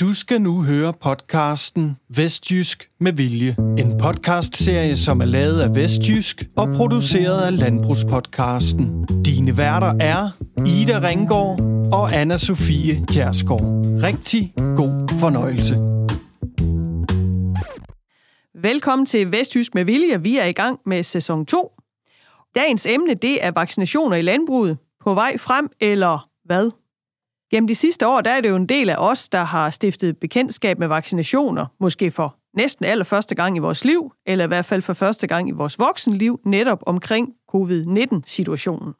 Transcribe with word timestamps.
Du 0.00 0.12
skal 0.12 0.42
nu 0.42 0.62
høre 0.62 0.92
podcasten 0.92 1.96
Vestjysk 2.08 2.88
med 3.00 3.12
Vilje. 3.12 3.56
En 3.78 3.98
podcastserie, 3.98 4.96
som 4.96 5.20
er 5.20 5.24
lavet 5.24 5.60
af 5.60 5.74
Vestjysk 5.74 6.44
og 6.56 6.68
produceret 6.76 7.40
af 7.42 7.58
Landbrugspodcasten. 7.58 9.06
Dine 9.24 9.58
værter 9.58 9.94
er 10.00 10.30
Ida 10.66 11.08
Ringgaard 11.08 11.60
og 11.92 12.14
anna 12.14 12.36
Sofie 12.36 13.06
Kjærsgaard. 13.06 13.60
Rigtig 14.02 14.52
god 14.56 15.18
fornøjelse. 15.20 15.74
Velkommen 18.62 19.06
til 19.06 19.32
Vestjysk 19.32 19.74
med 19.74 19.84
Vilje. 19.84 20.22
Vi 20.22 20.38
er 20.38 20.44
i 20.44 20.52
gang 20.52 20.80
med 20.86 21.02
sæson 21.02 21.46
2. 21.46 21.72
Dagens 22.54 22.86
emne, 22.86 23.14
det 23.14 23.44
er 23.44 23.50
vaccinationer 23.50 24.16
i 24.16 24.22
landbruget. 24.22 24.78
På 25.04 25.14
vej 25.14 25.38
frem, 25.38 25.68
eller 25.80 26.28
hvad? 26.44 26.70
Gennem 27.54 27.68
de 27.68 27.74
sidste 27.74 28.08
år, 28.08 28.20
der 28.20 28.30
er 28.30 28.40
det 28.40 28.48
jo 28.48 28.56
en 28.56 28.66
del 28.66 28.90
af 28.90 28.96
os, 28.98 29.28
der 29.28 29.44
har 29.44 29.70
stiftet 29.70 30.16
bekendtskab 30.16 30.78
med 30.78 30.88
vaccinationer, 30.88 31.66
måske 31.80 32.10
for 32.10 32.36
næsten 32.56 32.84
allerførste 32.84 33.34
gang 33.34 33.56
i 33.56 33.60
vores 33.60 33.84
liv, 33.84 34.12
eller 34.26 34.44
i 34.44 34.48
hvert 34.48 34.64
fald 34.64 34.82
for 34.82 34.92
første 34.92 35.26
gang 35.26 35.48
i 35.48 35.52
vores 35.52 35.78
voksenliv, 35.78 36.40
netop 36.44 36.82
omkring 36.86 37.34
covid-19-situationen. 37.48 38.94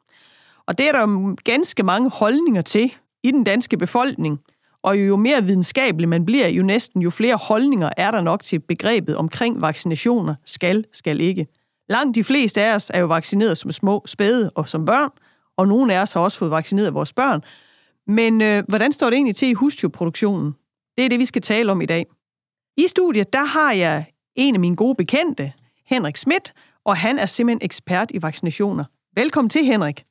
Og 0.67 0.77
det 0.77 0.87
er 0.87 0.91
der 0.91 1.01
jo 1.01 1.37
ganske 1.43 1.83
mange 1.83 2.09
holdninger 2.09 2.61
til 2.61 2.93
i 3.23 3.31
den 3.31 3.43
danske 3.43 3.77
befolkning, 3.77 4.39
og 4.83 4.97
jo 4.97 5.15
mere 5.15 5.43
videnskabelig 5.43 6.09
man 6.09 6.25
bliver, 6.25 6.47
jo 6.47 6.63
næsten 6.63 7.01
jo 7.01 7.09
flere 7.09 7.35
holdninger 7.35 7.89
er 7.97 8.11
der 8.11 8.21
nok 8.21 8.43
til 8.43 8.59
begrebet 8.59 9.17
omkring 9.17 9.61
vaccinationer 9.61 10.35
skal, 10.45 10.85
skal 10.93 11.21
ikke. 11.21 11.47
Langt 11.89 12.15
de 12.15 12.23
fleste 12.23 12.61
af 12.61 12.75
os 12.75 12.91
er 12.93 12.99
jo 12.99 13.05
vaccineret 13.05 13.57
som 13.57 13.71
små 13.71 14.03
spæde 14.05 14.51
og 14.55 14.69
som 14.69 14.85
børn, 14.85 15.09
og 15.57 15.67
nogle 15.67 15.93
af 15.93 16.01
os 16.01 16.13
har 16.13 16.21
også 16.21 16.37
fået 16.37 16.51
vaccineret 16.51 16.93
vores 16.93 17.13
børn, 17.13 17.43
men 18.07 18.41
øh, 18.41 18.63
hvordan 18.67 18.93
står 18.93 19.09
det 19.09 19.17
egentlig 19.17 19.35
til 19.35 19.47
i 19.47 19.53
husdyrproduktionen? 19.53 20.55
Det 20.97 21.05
er 21.05 21.09
det, 21.09 21.19
vi 21.19 21.25
skal 21.25 21.41
tale 21.41 21.71
om 21.71 21.81
i 21.81 21.85
dag. 21.85 22.05
I 22.77 22.87
studiet, 22.87 23.33
der 23.33 23.43
har 23.43 23.71
jeg 23.71 24.05
en 24.35 24.55
af 24.55 24.59
mine 24.59 24.75
gode 24.75 24.95
bekendte, 24.95 25.53
Henrik 25.85 26.17
Schmidt, 26.17 26.53
og 26.85 26.97
han 26.97 27.19
er 27.19 27.25
simpelthen 27.25 27.65
ekspert 27.65 28.11
i 28.11 28.21
vaccinationer. 28.21 28.83
Velkommen 29.15 29.49
til, 29.49 29.65
Henrik. 29.65 30.03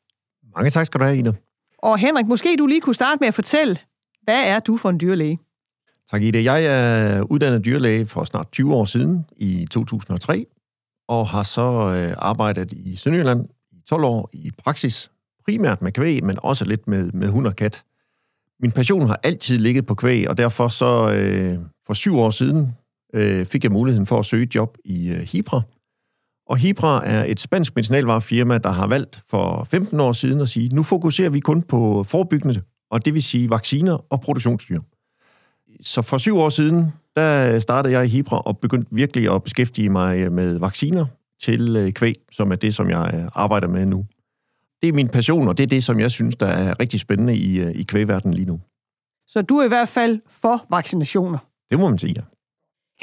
Mange 0.56 0.70
tak 0.70 0.86
skal 0.86 1.00
du 1.00 1.04
have, 1.04 1.18
Ida. 1.18 1.32
Og 1.78 1.98
Henrik, 1.98 2.26
måske 2.26 2.56
du 2.58 2.66
lige 2.66 2.80
kunne 2.80 2.94
starte 2.94 3.16
med 3.20 3.28
at 3.28 3.34
fortælle, 3.34 3.78
hvad 4.22 4.46
er 4.46 4.60
du 4.60 4.76
for 4.76 4.90
en 4.90 5.00
dyrlæge? 5.00 5.38
Tak, 6.10 6.22
Ida. 6.22 6.42
Jeg 6.42 6.64
er 6.64 7.22
uddannet 7.22 7.64
dyrlæge 7.64 8.06
for 8.06 8.24
snart 8.24 8.52
20 8.52 8.74
år 8.74 8.84
siden, 8.84 9.24
i 9.36 9.66
2003, 9.70 10.46
og 11.08 11.28
har 11.28 11.42
så 11.42 11.94
øh, 11.96 12.14
arbejdet 12.18 12.72
i 12.72 12.96
Sønderjylland 12.96 13.48
i 13.72 13.80
12 13.88 14.04
år 14.04 14.30
i 14.32 14.50
praksis 14.58 15.10
primært 15.46 15.82
med 15.82 15.92
kvæg, 15.92 16.24
men 16.24 16.38
også 16.42 16.64
lidt 16.64 16.88
med, 16.88 17.12
med 17.12 17.28
hund 17.28 17.46
og 17.46 17.56
kat. 17.56 17.84
Min 18.60 18.72
passion 18.72 19.06
har 19.06 19.20
altid 19.22 19.58
ligget 19.58 19.86
på 19.86 19.94
kvæg, 19.94 20.28
og 20.28 20.38
derfor 20.38 20.68
så 20.68 21.12
øh, 21.12 21.58
for 21.86 21.94
syv 21.94 22.18
år 22.18 22.30
siden 22.30 22.72
øh, 23.14 23.46
fik 23.46 23.64
jeg 23.64 23.72
muligheden 23.72 24.06
for 24.06 24.18
at 24.18 24.26
søge 24.26 24.48
job 24.54 24.76
i 24.84 25.08
øh, 25.08 25.20
Hibra. 25.20 25.62
Og 26.46 26.56
Hibra 26.56 27.06
er 27.06 27.24
et 27.24 27.40
spansk 27.40 27.76
medicinalvarefirma, 27.76 28.58
der 28.58 28.70
har 28.70 28.86
valgt 28.86 29.22
for 29.30 29.64
15 29.70 30.00
år 30.00 30.12
siden 30.12 30.40
at 30.40 30.48
sige, 30.48 30.68
nu 30.68 30.82
fokuserer 30.82 31.30
vi 31.30 31.40
kun 31.40 31.62
på 31.62 32.04
forebyggende, 32.08 32.62
og 32.90 33.04
det 33.04 33.14
vil 33.14 33.22
sige 33.22 33.50
vacciner 33.50 34.12
og 34.12 34.20
produktionsdyr. 34.20 34.80
Så 35.80 36.02
for 36.02 36.18
syv 36.18 36.38
år 36.38 36.48
siden, 36.48 36.92
der 37.16 37.58
startede 37.58 37.94
jeg 37.94 38.04
i 38.04 38.08
Hibra 38.08 38.40
og 38.40 38.58
begyndte 38.58 38.94
virkelig 38.94 39.34
at 39.34 39.42
beskæftige 39.42 39.88
mig 39.88 40.18
øh, 40.18 40.32
med 40.32 40.58
vacciner 40.58 41.06
til 41.42 41.76
øh, 41.76 41.92
kvæg, 41.92 42.14
som 42.32 42.52
er 42.52 42.56
det, 42.56 42.74
som 42.74 42.90
jeg 42.90 43.10
øh, 43.14 43.28
arbejder 43.34 43.68
med 43.68 43.86
nu 43.86 44.06
det 44.84 44.88
er 44.88 44.92
min 44.92 45.08
passion, 45.08 45.48
og 45.48 45.58
det 45.58 45.62
er 45.62 45.66
det, 45.66 45.84
som 45.84 46.00
jeg 46.00 46.10
synes, 46.10 46.36
der 46.36 46.46
er 46.46 46.80
rigtig 46.80 47.00
spændende 47.00 47.36
i, 47.36 47.58
øh, 47.58 47.70
i 47.74 47.82
kvægverdenen 47.82 48.34
lige 48.34 48.46
nu. 48.46 48.60
Så 49.26 49.42
du 49.42 49.58
er 49.58 49.64
i 49.64 49.68
hvert 49.68 49.88
fald 49.88 50.20
for 50.28 50.66
vaccinationer? 50.70 51.38
Det 51.70 51.78
må 51.78 51.88
man 51.88 51.98
sige, 51.98 52.14
ja. 52.16 52.22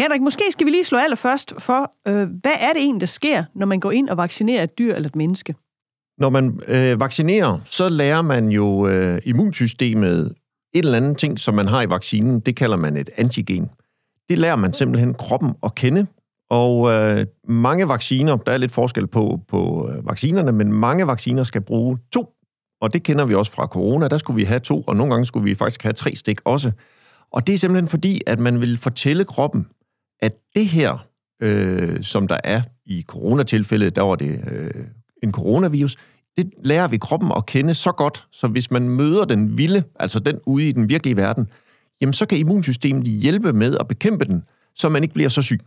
Henrik, 0.03 0.21
måske 0.21 0.43
skal 0.51 0.65
vi 0.65 0.71
lige 0.71 0.83
slå 0.83 0.97
allerførst 0.97 1.53
for, 1.59 1.91
øh, 2.07 2.29
hvad 2.41 2.51
er 2.59 2.73
det 2.73 2.81
egentlig, 2.81 3.01
der 3.01 3.07
sker, 3.07 3.43
når 3.55 3.65
man 3.65 3.79
går 3.79 3.91
ind 3.91 4.09
og 4.09 4.17
vaccinerer 4.17 4.63
et 4.63 4.77
dyr 4.77 4.95
eller 4.95 5.09
et 5.09 5.15
menneske? 5.15 5.55
Når 6.17 6.29
man 6.29 6.59
øh, 6.67 6.99
vaccinerer, 6.99 7.59
så 7.65 7.89
lærer 7.89 8.21
man 8.21 8.49
jo 8.49 8.87
øh, 8.87 9.21
immunsystemet 9.25 10.35
et 10.73 10.85
eller 10.85 10.97
andet 10.97 11.17
ting, 11.17 11.39
som 11.39 11.53
man 11.53 11.67
har 11.67 11.81
i 11.81 11.89
vaccinen. 11.89 12.39
Det 12.39 12.55
kalder 12.55 12.77
man 12.77 12.97
et 12.97 13.09
antigen. 13.17 13.69
Det 14.29 14.37
lærer 14.37 14.55
man 14.55 14.73
simpelthen 14.73 15.13
kroppen 15.13 15.53
at 15.63 15.75
kende, 15.75 16.07
og 16.51 16.91
øh, 16.91 17.25
mange 17.47 17.87
vacciner, 17.87 18.35
der 18.35 18.51
er 18.51 18.57
lidt 18.57 18.71
forskel 18.71 19.07
på, 19.07 19.39
på 19.47 19.89
øh, 19.89 20.07
vaccinerne, 20.07 20.51
men 20.51 20.73
mange 20.73 21.07
vacciner 21.07 21.43
skal 21.43 21.61
bruge 21.61 21.97
to. 22.11 22.29
Og 22.81 22.93
det 22.93 23.03
kender 23.03 23.25
vi 23.25 23.35
også 23.35 23.51
fra 23.51 23.65
corona. 23.67 24.07
Der 24.07 24.17
skulle 24.17 24.35
vi 24.35 24.43
have 24.43 24.59
to, 24.59 24.81
og 24.81 24.95
nogle 24.95 25.13
gange 25.13 25.25
skulle 25.25 25.43
vi 25.43 25.55
faktisk 25.55 25.83
have 25.83 25.93
tre 25.93 26.15
stik 26.15 26.39
også. 26.45 26.71
Og 27.31 27.47
det 27.47 27.53
er 27.53 27.57
simpelthen 27.57 27.87
fordi, 27.87 28.21
at 28.27 28.39
man 28.39 28.61
vil 28.61 28.77
fortælle 28.77 29.25
kroppen, 29.25 29.67
at 30.19 30.33
det 30.55 30.65
her, 30.65 31.05
øh, 31.41 32.03
som 32.03 32.27
der 32.27 32.37
er 32.43 32.61
i 32.85 33.03
coronatilfældet, 33.07 33.95
der 33.95 34.01
var 34.01 34.15
det 34.15 34.43
øh, 34.51 34.71
en 35.23 35.31
coronavirus, 35.31 35.97
det 36.37 36.53
lærer 36.63 36.87
vi 36.87 36.97
kroppen 36.97 37.31
at 37.37 37.45
kende 37.45 37.73
så 37.73 37.91
godt, 37.91 38.27
så 38.31 38.47
hvis 38.47 38.71
man 38.71 38.89
møder 38.89 39.25
den 39.25 39.57
vilde, 39.57 39.83
altså 39.99 40.19
den 40.19 40.39
ude 40.45 40.69
i 40.69 40.71
den 40.71 40.89
virkelige 40.89 41.17
verden, 41.17 41.47
jamen 42.01 42.13
så 42.13 42.25
kan 42.25 42.37
immunsystemet 42.37 43.07
hjælpe 43.07 43.53
med 43.53 43.77
at 43.79 43.87
bekæmpe 43.87 44.25
den, 44.25 44.43
så 44.75 44.89
man 44.89 45.03
ikke 45.03 45.13
bliver 45.13 45.29
så 45.29 45.41
syg. 45.41 45.59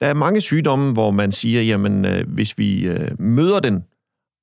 Der 0.00 0.06
er 0.06 0.14
mange 0.14 0.40
sygdomme, 0.40 0.92
hvor 0.92 1.10
man 1.10 1.32
siger, 1.32 1.62
jamen 1.62 2.04
øh, 2.04 2.28
hvis 2.28 2.58
vi 2.58 2.86
øh, 2.86 3.20
møder 3.20 3.60
den 3.60 3.84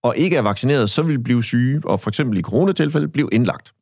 og 0.03 0.17
ikke 0.17 0.35
er 0.35 0.41
vaccineret, 0.41 0.89
så 0.89 1.01
vil 1.01 1.17
vi 1.17 1.23
blive 1.23 1.43
syge, 1.43 1.81
og 1.83 1.99
for 1.99 2.09
eksempel 2.09 2.37
i 2.37 2.41
coronatilfælde 2.41 3.07
blive 3.07 3.29
indlagt. 3.31 3.73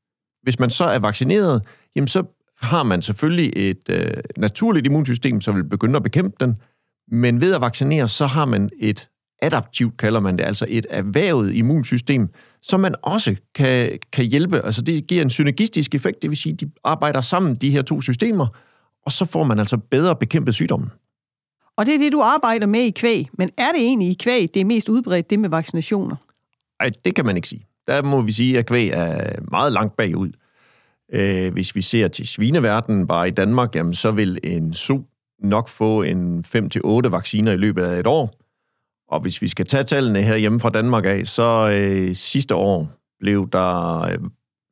Hvis 0.44 0.60
man 0.60 0.70
så 0.70 0.86
er 0.86 1.00
vaccineret, 1.00 1.62
jamen 1.96 2.08
så 2.08 2.24
har 2.62 2.84
man 2.84 3.02
selvfølgelig 3.02 3.52
et 3.56 3.90
øh, 3.90 4.14
naturligt 4.38 4.86
immunsystem, 4.86 5.42
som 5.42 5.56
vil 5.56 5.64
begynde 5.64 5.96
at 5.96 6.04
bekæmpe 6.04 6.36
den, 6.40 6.56
men 7.12 7.42
ved 7.42 7.56
at 7.56 7.62
vaccinere, 7.62 8.08
så 8.08 8.26
har 8.26 8.46
man 8.46 8.70
et 8.80 9.10
adaptivt, 9.42 9.98
kalder 9.98 10.20
man 10.20 10.38
det, 10.38 10.44
altså 10.44 10.66
et 10.70 10.86
erhvervet 10.90 11.54
immunsystem, 11.54 12.30
som 12.62 12.80
man 12.80 12.96
også 13.02 13.36
kan, 13.56 14.00
kan 14.14 14.26
hjælpe. 14.26 14.66
Altså 14.66 14.82
det 14.82 15.08
giver 15.08 15.22
en 15.22 15.30
synergistisk 15.30 15.96
effekt, 15.96 16.22
det 16.22 16.30
vil 16.30 16.38
sige, 16.38 16.56
de 16.56 16.72
arbejder 16.84 17.22
sammen, 17.22 17.56
de 17.56 17.72
her 17.72 17.82
to 17.82 18.02
systemer, 18.02 18.48
og 19.06 19.12
så 19.12 19.26
får 19.26 19.44
man 19.44 19.60
altså 19.60 19.78
bedre 19.78 20.16
bekæmpet 20.16 20.56
sygdommen. 20.56 20.90
Og 21.78 21.86
det 21.86 21.96
er 21.96 21.98
det, 21.98 22.12
du 22.12 22.22
arbejder 22.22 22.68
med 22.68 22.82
i 22.82 22.90
kvæg. 22.90 23.30
Men 23.34 23.50
er 23.58 23.72
det 23.72 23.82
egentlig 23.82 24.10
i 24.10 24.18
kvæg, 24.20 24.54
det 24.54 24.60
er 24.60 24.66
mest 24.66 24.90
udbredt, 24.90 25.30
det 25.30 25.40
med 25.40 25.50
vaccinationer? 25.50 26.16
Nej, 26.80 26.92
det 27.06 27.16
kan 27.16 27.26
man 27.26 27.36
ikke 27.36 27.48
sige. 27.48 27.68
Der 27.88 28.04
må 28.04 28.22
vi 28.22 28.32
sige, 28.32 28.60
at 28.60 28.66
kvæg 28.66 28.90
er 28.90 29.42
meget 29.52 29.74
langt 29.74 29.98
bagud. 29.98 30.32
Øh, 31.14 31.54
hvis 31.54 31.76
vi 31.76 31.82
ser 31.82 32.08
til 32.08 32.28
svineverdenen 32.28 33.08
bare 33.08 33.28
i 33.28 33.32
Danmark, 33.32 33.76
jamen, 33.76 33.94
så 33.94 34.12
vil 34.12 34.40
en 34.44 34.74
su 34.74 35.00
nok 35.40 35.70
få 35.70 36.02
en 36.02 36.46
5-8 36.56 37.10
vacciner 37.10 37.52
i 37.52 37.58
løbet 37.58 37.84
af 37.84 38.00
et 38.00 38.08
år. 38.08 38.34
Og 39.08 39.20
hvis 39.20 39.42
vi 39.42 39.48
skal 39.48 39.66
tage 39.66 39.84
tallene 39.84 40.22
her 40.22 40.36
hjemme 40.36 40.60
fra 40.60 40.70
Danmark 40.70 41.06
af, 41.06 41.28
så 41.28 41.72
øh, 41.72 42.16
sidste 42.16 42.56
år 42.56 42.90
blev 43.20 43.50
der 43.52 44.00
øh, 44.02 44.18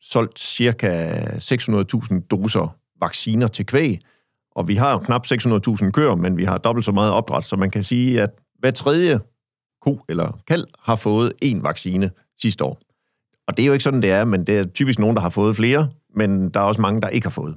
solgt 0.02 0.40
cirka 0.40 1.22
600.000 1.24 2.28
doser 2.32 2.78
vacciner 3.02 3.48
til 3.48 3.66
kvæg. 3.66 4.00
Og 4.56 4.68
vi 4.68 4.76
har 4.76 4.92
jo 4.92 4.98
knap 4.98 5.26
600.000 5.26 5.92
køer, 5.92 6.16
men 6.16 6.38
vi 6.38 6.44
har 6.44 6.58
dobbelt 6.58 6.86
så 6.86 6.92
meget 6.92 7.12
opdræt, 7.12 7.46
så 7.46 7.56
man 7.56 7.72
kan 7.72 7.84
sige, 7.84 8.22
at 8.22 8.30
hver 8.60 8.72
tredje 8.72 9.20
ko 9.82 10.00
eller 10.10 10.40
kald 10.48 10.66
har 10.80 10.96
fået 10.96 11.34
en 11.42 11.64
vaccine 11.64 12.12
sidste 12.42 12.64
år. 12.64 12.80
Og 13.48 13.58
det 13.58 13.64
er 13.64 13.68
jo 13.68 13.74
ikke 13.74 13.84
sådan, 13.84 14.02
det 14.02 14.12
er, 14.12 14.26
men 14.26 14.44
det 14.48 14.58
er 14.58 14.64
typisk 14.64 15.00
nogen, 15.00 15.16
der 15.16 15.22
har 15.22 15.30
fået 15.30 15.56
flere, 15.56 15.90
men 16.16 16.50
der 16.50 16.60
er 16.60 16.64
også 16.64 16.82
mange, 16.82 17.02
der 17.02 17.10
ikke 17.10 17.26
har 17.26 17.32
fået. 17.32 17.56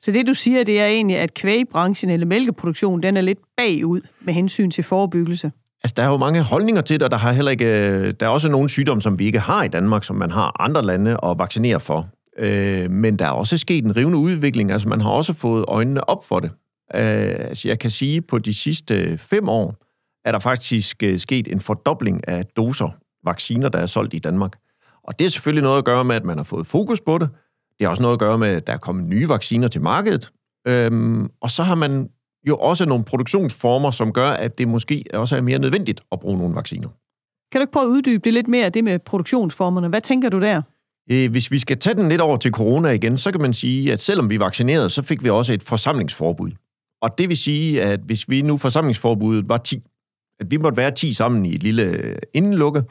Så 0.00 0.12
det, 0.12 0.26
du 0.26 0.34
siger, 0.34 0.64
det 0.64 0.80
er 0.80 0.86
egentlig, 0.86 1.16
at 1.16 1.34
kvægbranchen 1.34 2.10
eller 2.10 2.26
mælkeproduktion, 2.26 3.02
den 3.02 3.16
er 3.16 3.20
lidt 3.20 3.38
bagud 3.56 4.00
med 4.20 4.34
hensyn 4.34 4.70
til 4.70 4.84
forebyggelse? 4.84 5.52
Altså, 5.84 5.94
der 5.96 6.02
er 6.02 6.08
jo 6.08 6.16
mange 6.16 6.42
holdninger 6.42 6.82
til 6.82 7.00
det, 7.00 7.02
og 7.02 7.10
der, 7.10 7.16
har 7.16 7.32
heller 7.32 7.50
ikke, 7.50 7.64
øh, 7.64 8.14
der 8.20 8.26
er 8.26 8.30
også 8.30 8.48
nogle 8.48 8.68
sygdomme, 8.68 9.02
som 9.02 9.18
vi 9.18 9.24
ikke 9.24 9.38
har 9.38 9.62
i 9.62 9.68
Danmark, 9.68 10.04
som 10.04 10.16
man 10.16 10.30
har 10.30 10.62
andre 10.62 10.82
lande 10.82 11.16
at 11.22 11.38
vaccinere 11.38 11.80
for. 11.80 12.08
Øh, 12.38 12.90
men 12.90 13.18
der 13.18 13.26
er 13.26 13.30
også 13.30 13.58
sket 13.58 13.84
en 13.84 13.96
rivende 13.96 14.18
udvikling. 14.18 14.70
Altså, 14.70 14.88
man 14.88 15.00
har 15.00 15.10
også 15.10 15.32
fået 15.32 15.64
øjnene 15.68 16.08
op 16.08 16.24
for 16.24 16.40
det. 16.40 16.50
Øh, 16.94 17.48
altså, 17.48 17.68
jeg 17.68 17.78
kan 17.78 17.90
sige, 17.90 18.16
at 18.16 18.26
på 18.26 18.38
de 18.38 18.54
sidste 18.54 19.18
fem 19.18 19.48
år 19.48 19.76
er 20.24 20.32
der 20.32 20.38
faktisk 20.38 21.02
øh, 21.02 21.18
sket 21.18 21.48
en 21.48 21.60
fordobling 21.60 22.28
af 22.28 22.46
doser 22.46 22.88
vacciner, 23.24 23.68
der 23.68 23.78
er 23.78 23.86
solgt 23.86 24.14
i 24.14 24.18
Danmark. 24.18 24.52
Og 25.04 25.18
det 25.18 25.24
er 25.24 25.28
selvfølgelig 25.28 25.62
noget 25.62 25.78
at 25.78 25.84
gøre 25.84 26.04
med, 26.04 26.16
at 26.16 26.24
man 26.24 26.36
har 26.36 26.44
fået 26.44 26.66
fokus 26.66 27.00
på 27.00 27.18
det. 27.18 27.30
Det 27.78 27.86
har 27.86 27.88
også 27.88 28.02
noget 28.02 28.12
at 28.12 28.20
gøre 28.20 28.38
med, 28.38 28.48
at 28.48 28.66
der 28.66 28.72
er 28.72 28.78
kommet 28.78 29.06
nye 29.06 29.28
vacciner 29.28 29.68
til 29.68 29.80
markedet. 29.80 30.32
Øhm, 30.68 31.30
og 31.40 31.50
så 31.50 31.62
har 31.62 31.74
man 31.74 32.08
jo 32.48 32.56
også 32.56 32.86
nogle 32.86 33.04
produktionsformer, 33.04 33.90
som 33.90 34.12
gør, 34.12 34.30
at 34.30 34.58
det 34.58 34.68
måske 34.68 35.04
også 35.14 35.36
er 35.36 35.40
mere 35.40 35.58
nødvendigt 35.58 36.00
at 36.12 36.20
bruge 36.20 36.38
nogle 36.38 36.54
vacciner. 36.54 36.88
Kan 37.52 37.58
du 37.58 37.62
ikke 37.62 37.72
prøve 37.72 37.84
at 37.84 37.88
uddybe 37.88 38.24
det 38.24 38.32
lidt 38.32 38.48
mere, 38.48 38.68
det 38.68 38.84
med 38.84 38.98
produktionsformerne? 38.98 39.88
Hvad 39.88 40.00
tænker 40.00 40.28
du 40.28 40.40
der? 40.40 40.62
Øh, 41.10 41.30
hvis 41.30 41.50
vi 41.50 41.58
skal 41.58 41.78
tage 41.78 41.94
den 41.94 42.08
lidt 42.08 42.20
over 42.20 42.36
til 42.36 42.50
corona 42.50 42.88
igen, 42.88 43.18
så 43.18 43.30
kan 43.30 43.40
man 43.40 43.52
sige, 43.52 43.92
at 43.92 44.02
selvom 44.02 44.30
vi 44.30 44.40
vaccinerede, 44.40 44.90
så 44.90 45.02
fik 45.02 45.24
vi 45.24 45.30
også 45.30 45.52
et 45.52 45.62
forsamlingsforbud. 45.62 46.50
Og 47.02 47.18
det 47.18 47.28
vil 47.28 47.36
sige, 47.36 47.82
at 47.82 48.00
hvis 48.00 48.28
vi 48.28 48.42
nu 48.42 48.56
forsamlingsforbuddet 48.56 49.48
var 49.48 49.58
10, 49.58 49.82
at 50.40 50.50
vi 50.50 50.56
måtte 50.56 50.76
være 50.76 50.90
10 50.90 51.12
sammen 51.12 51.46
i 51.46 51.54
et 51.54 51.62
lille 51.62 52.16
indenlukke, 52.34 52.82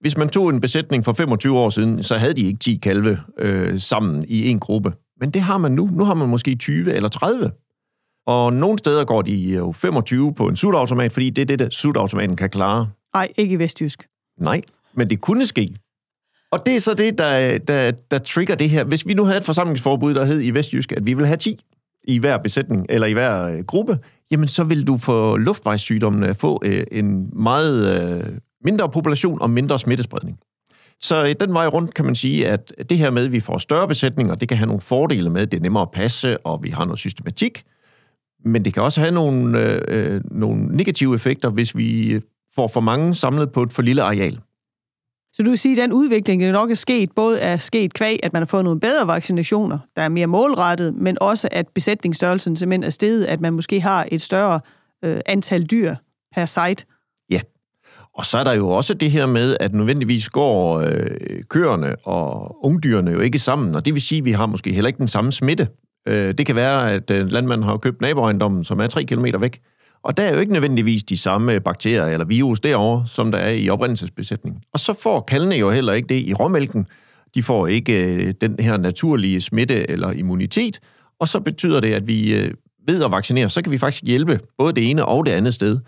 hvis 0.00 0.16
man 0.16 0.28
tog 0.28 0.50
en 0.50 0.60
besætning 0.60 1.04
for 1.04 1.12
25 1.12 1.58
år 1.58 1.70
siden, 1.70 2.02
så 2.02 2.18
havde 2.18 2.34
de 2.34 2.42
ikke 2.42 2.58
10 2.58 2.76
kalve 2.76 3.20
øh, 3.38 3.80
sammen 3.80 4.24
i 4.28 4.48
en 4.48 4.60
gruppe. 4.60 4.92
Men 5.20 5.30
det 5.30 5.42
har 5.42 5.58
man 5.58 5.72
nu. 5.72 5.90
Nu 5.92 6.04
har 6.04 6.14
man 6.14 6.28
måske 6.28 6.54
20 6.54 6.94
eller 6.94 7.08
30. 7.08 7.50
Og 8.26 8.52
nogle 8.52 8.78
steder 8.78 9.04
går 9.04 9.22
de 9.22 9.34
jo 9.34 9.72
25 9.72 10.34
på 10.34 10.46
en 10.46 10.56
sutautomat, 10.56 11.12
fordi 11.12 11.30
det 11.30 11.42
er 11.42 11.46
det, 11.46 11.58
der 11.58 11.70
sutautomaten 11.70 12.36
kan 12.36 12.50
klare. 12.50 12.90
Nej, 13.14 13.28
ikke 13.36 13.52
i 13.52 13.58
Vestjysk. 13.58 14.06
Nej, 14.40 14.62
men 14.94 15.10
det 15.10 15.20
kunne 15.20 15.46
ske. 15.46 15.74
Og 16.52 16.66
det 16.66 16.76
er 16.76 16.80
så 16.80 16.94
det, 16.94 17.18
der, 17.18 17.58
der, 17.58 17.90
der 18.10 18.18
trigger 18.18 18.54
det 18.54 18.70
her. 18.70 18.84
Hvis 18.84 19.06
vi 19.06 19.14
nu 19.14 19.24
havde 19.24 19.38
et 19.38 19.44
forsamlingsforbud, 19.44 20.14
der 20.14 20.24
hed 20.24 20.42
i 20.42 20.50
Vestjysk, 20.50 20.92
at 20.92 21.06
vi 21.06 21.14
vil 21.14 21.26
have 21.26 21.36
10 21.36 21.60
i 22.04 22.18
hver 22.18 22.38
besætning, 22.38 22.86
eller 22.88 23.06
i 23.06 23.12
hver 23.12 23.44
øh, 23.44 23.64
gruppe, 23.64 23.98
jamen 24.30 24.48
så 24.48 24.64
vil 24.64 24.86
du 24.86 24.96
få 24.96 25.36
luftvejssygdommene 25.36 26.34
få 26.34 26.62
øh, 26.64 26.84
en 26.92 27.30
meget 27.42 28.00
øh, 28.00 28.24
mindre 28.64 28.88
population 28.88 29.42
og 29.42 29.50
mindre 29.50 29.78
smittespredning. 29.78 30.38
Så 31.00 31.24
i 31.24 31.32
den 31.32 31.52
vej 31.52 31.66
rundt 31.66 31.94
kan 31.94 32.04
man 32.04 32.14
sige, 32.14 32.48
at 32.48 32.72
det 32.90 32.98
her 32.98 33.10
med, 33.10 33.24
at 33.24 33.32
vi 33.32 33.40
får 33.40 33.58
større 33.58 33.88
besætninger, 33.88 34.34
det 34.34 34.48
kan 34.48 34.56
have 34.56 34.66
nogle 34.66 34.80
fordele 34.80 35.30
med, 35.30 35.46
det 35.46 35.56
er 35.56 35.62
nemmere 35.62 35.82
at 35.82 35.90
passe, 35.90 36.38
og 36.38 36.62
vi 36.62 36.70
har 36.70 36.84
noget 36.84 36.98
systematik. 36.98 37.64
Men 38.44 38.64
det 38.64 38.74
kan 38.74 38.82
også 38.82 39.00
have 39.00 39.12
nogle, 39.12 39.60
øh, 39.60 39.80
øh 39.88 40.20
nogle 40.30 40.76
negative 40.76 41.14
effekter, 41.14 41.50
hvis 41.50 41.76
vi 41.76 42.20
får 42.54 42.68
for 42.68 42.80
mange 42.80 43.14
samlet 43.14 43.52
på 43.52 43.62
et 43.62 43.72
for 43.72 43.82
lille 43.82 44.02
areal. 44.02 44.38
Så 45.32 45.42
du 45.42 45.50
vil 45.50 45.58
sige, 45.58 45.72
at 45.72 45.78
den 45.82 45.92
udvikling 45.92 46.42
der 46.42 46.52
nok 46.52 46.70
er 46.70 46.74
sket, 46.74 47.12
både 47.12 47.40
er 47.40 47.56
sket 47.56 47.94
kvæg, 47.94 48.20
at 48.22 48.32
man 48.32 48.42
har 48.42 48.46
fået 48.46 48.64
nogle 48.64 48.80
bedre 48.80 49.06
vaccinationer, 49.06 49.78
der 49.96 50.02
er 50.02 50.08
mere 50.08 50.26
målrettet, 50.26 50.94
men 50.94 51.18
også 51.20 51.48
at 51.52 51.68
besætningsstørrelsen 51.68 52.56
simpelthen 52.56 52.84
er 52.84 52.90
steget, 52.90 53.24
at 53.24 53.40
man 53.40 53.52
måske 53.52 53.80
har 53.80 54.06
et 54.12 54.20
større 54.20 54.60
øh, 55.04 55.20
antal 55.26 55.62
dyr 55.62 55.94
per 56.34 56.46
site. 56.46 56.84
Ja, 57.30 57.40
og 58.14 58.24
så 58.24 58.38
er 58.38 58.44
der 58.44 58.52
jo 58.52 58.68
også 58.68 58.94
det 58.94 59.10
her 59.10 59.26
med, 59.26 59.56
at 59.60 59.74
nødvendigvis 59.74 60.28
går 60.28 60.78
øh, 60.78 61.44
køerne 61.48 61.96
og 61.96 62.56
ungdyrene 62.64 63.10
jo 63.10 63.20
ikke 63.20 63.38
sammen, 63.38 63.74
og 63.74 63.84
det 63.84 63.94
vil 63.94 64.02
sige, 64.02 64.18
at 64.18 64.24
vi 64.24 64.32
har 64.32 64.46
måske 64.46 64.72
heller 64.72 64.88
ikke 64.88 64.98
den 64.98 65.08
samme 65.08 65.32
smitte. 65.32 65.68
Øh, 66.08 66.34
det 66.38 66.46
kan 66.46 66.56
være, 66.56 66.92
at 66.92 67.10
øh, 67.10 67.30
landmanden 67.30 67.66
har 67.66 67.76
købt 67.76 68.00
naboejendommen, 68.00 68.64
som 68.64 68.80
er 68.80 68.86
3 68.86 69.04
km 69.04 69.26
væk, 69.40 69.60
og 70.04 70.16
der 70.16 70.22
er 70.22 70.34
jo 70.34 70.40
ikke 70.40 70.52
nødvendigvis 70.52 71.04
de 71.04 71.16
samme 71.16 71.60
bakterier 71.60 72.06
eller 72.06 72.24
virus 72.24 72.60
derovre, 72.60 73.06
som 73.06 73.30
der 73.30 73.38
er 73.38 73.50
i 73.50 73.68
oprindelsesbesætningen. 73.68 74.62
Og 74.72 74.78
så 74.78 74.94
får 74.94 75.20
kalvene 75.20 75.54
jo 75.54 75.70
heller 75.70 75.92
ikke 75.92 76.08
det 76.08 76.26
i 76.26 76.34
råmælken. 76.34 76.86
De 77.34 77.42
får 77.42 77.66
ikke 77.66 78.04
øh, 78.04 78.34
den 78.40 78.56
her 78.58 78.76
naturlige 78.76 79.40
smitte 79.40 79.90
eller 79.90 80.10
immunitet, 80.10 80.80
og 81.20 81.28
så 81.28 81.40
betyder 81.40 81.80
det, 81.80 81.94
at 81.94 82.06
vi 82.06 82.34
øh, 82.34 82.54
ved 82.86 83.04
at 83.04 83.10
vaccinere, 83.10 83.50
så 83.50 83.62
kan 83.62 83.72
vi 83.72 83.78
faktisk 83.78 84.04
hjælpe 84.04 84.40
både 84.58 84.72
det 84.72 84.90
ene 84.90 85.04
og 85.04 85.26
det 85.26 85.32
andet 85.32 85.54
sted, 85.54 85.78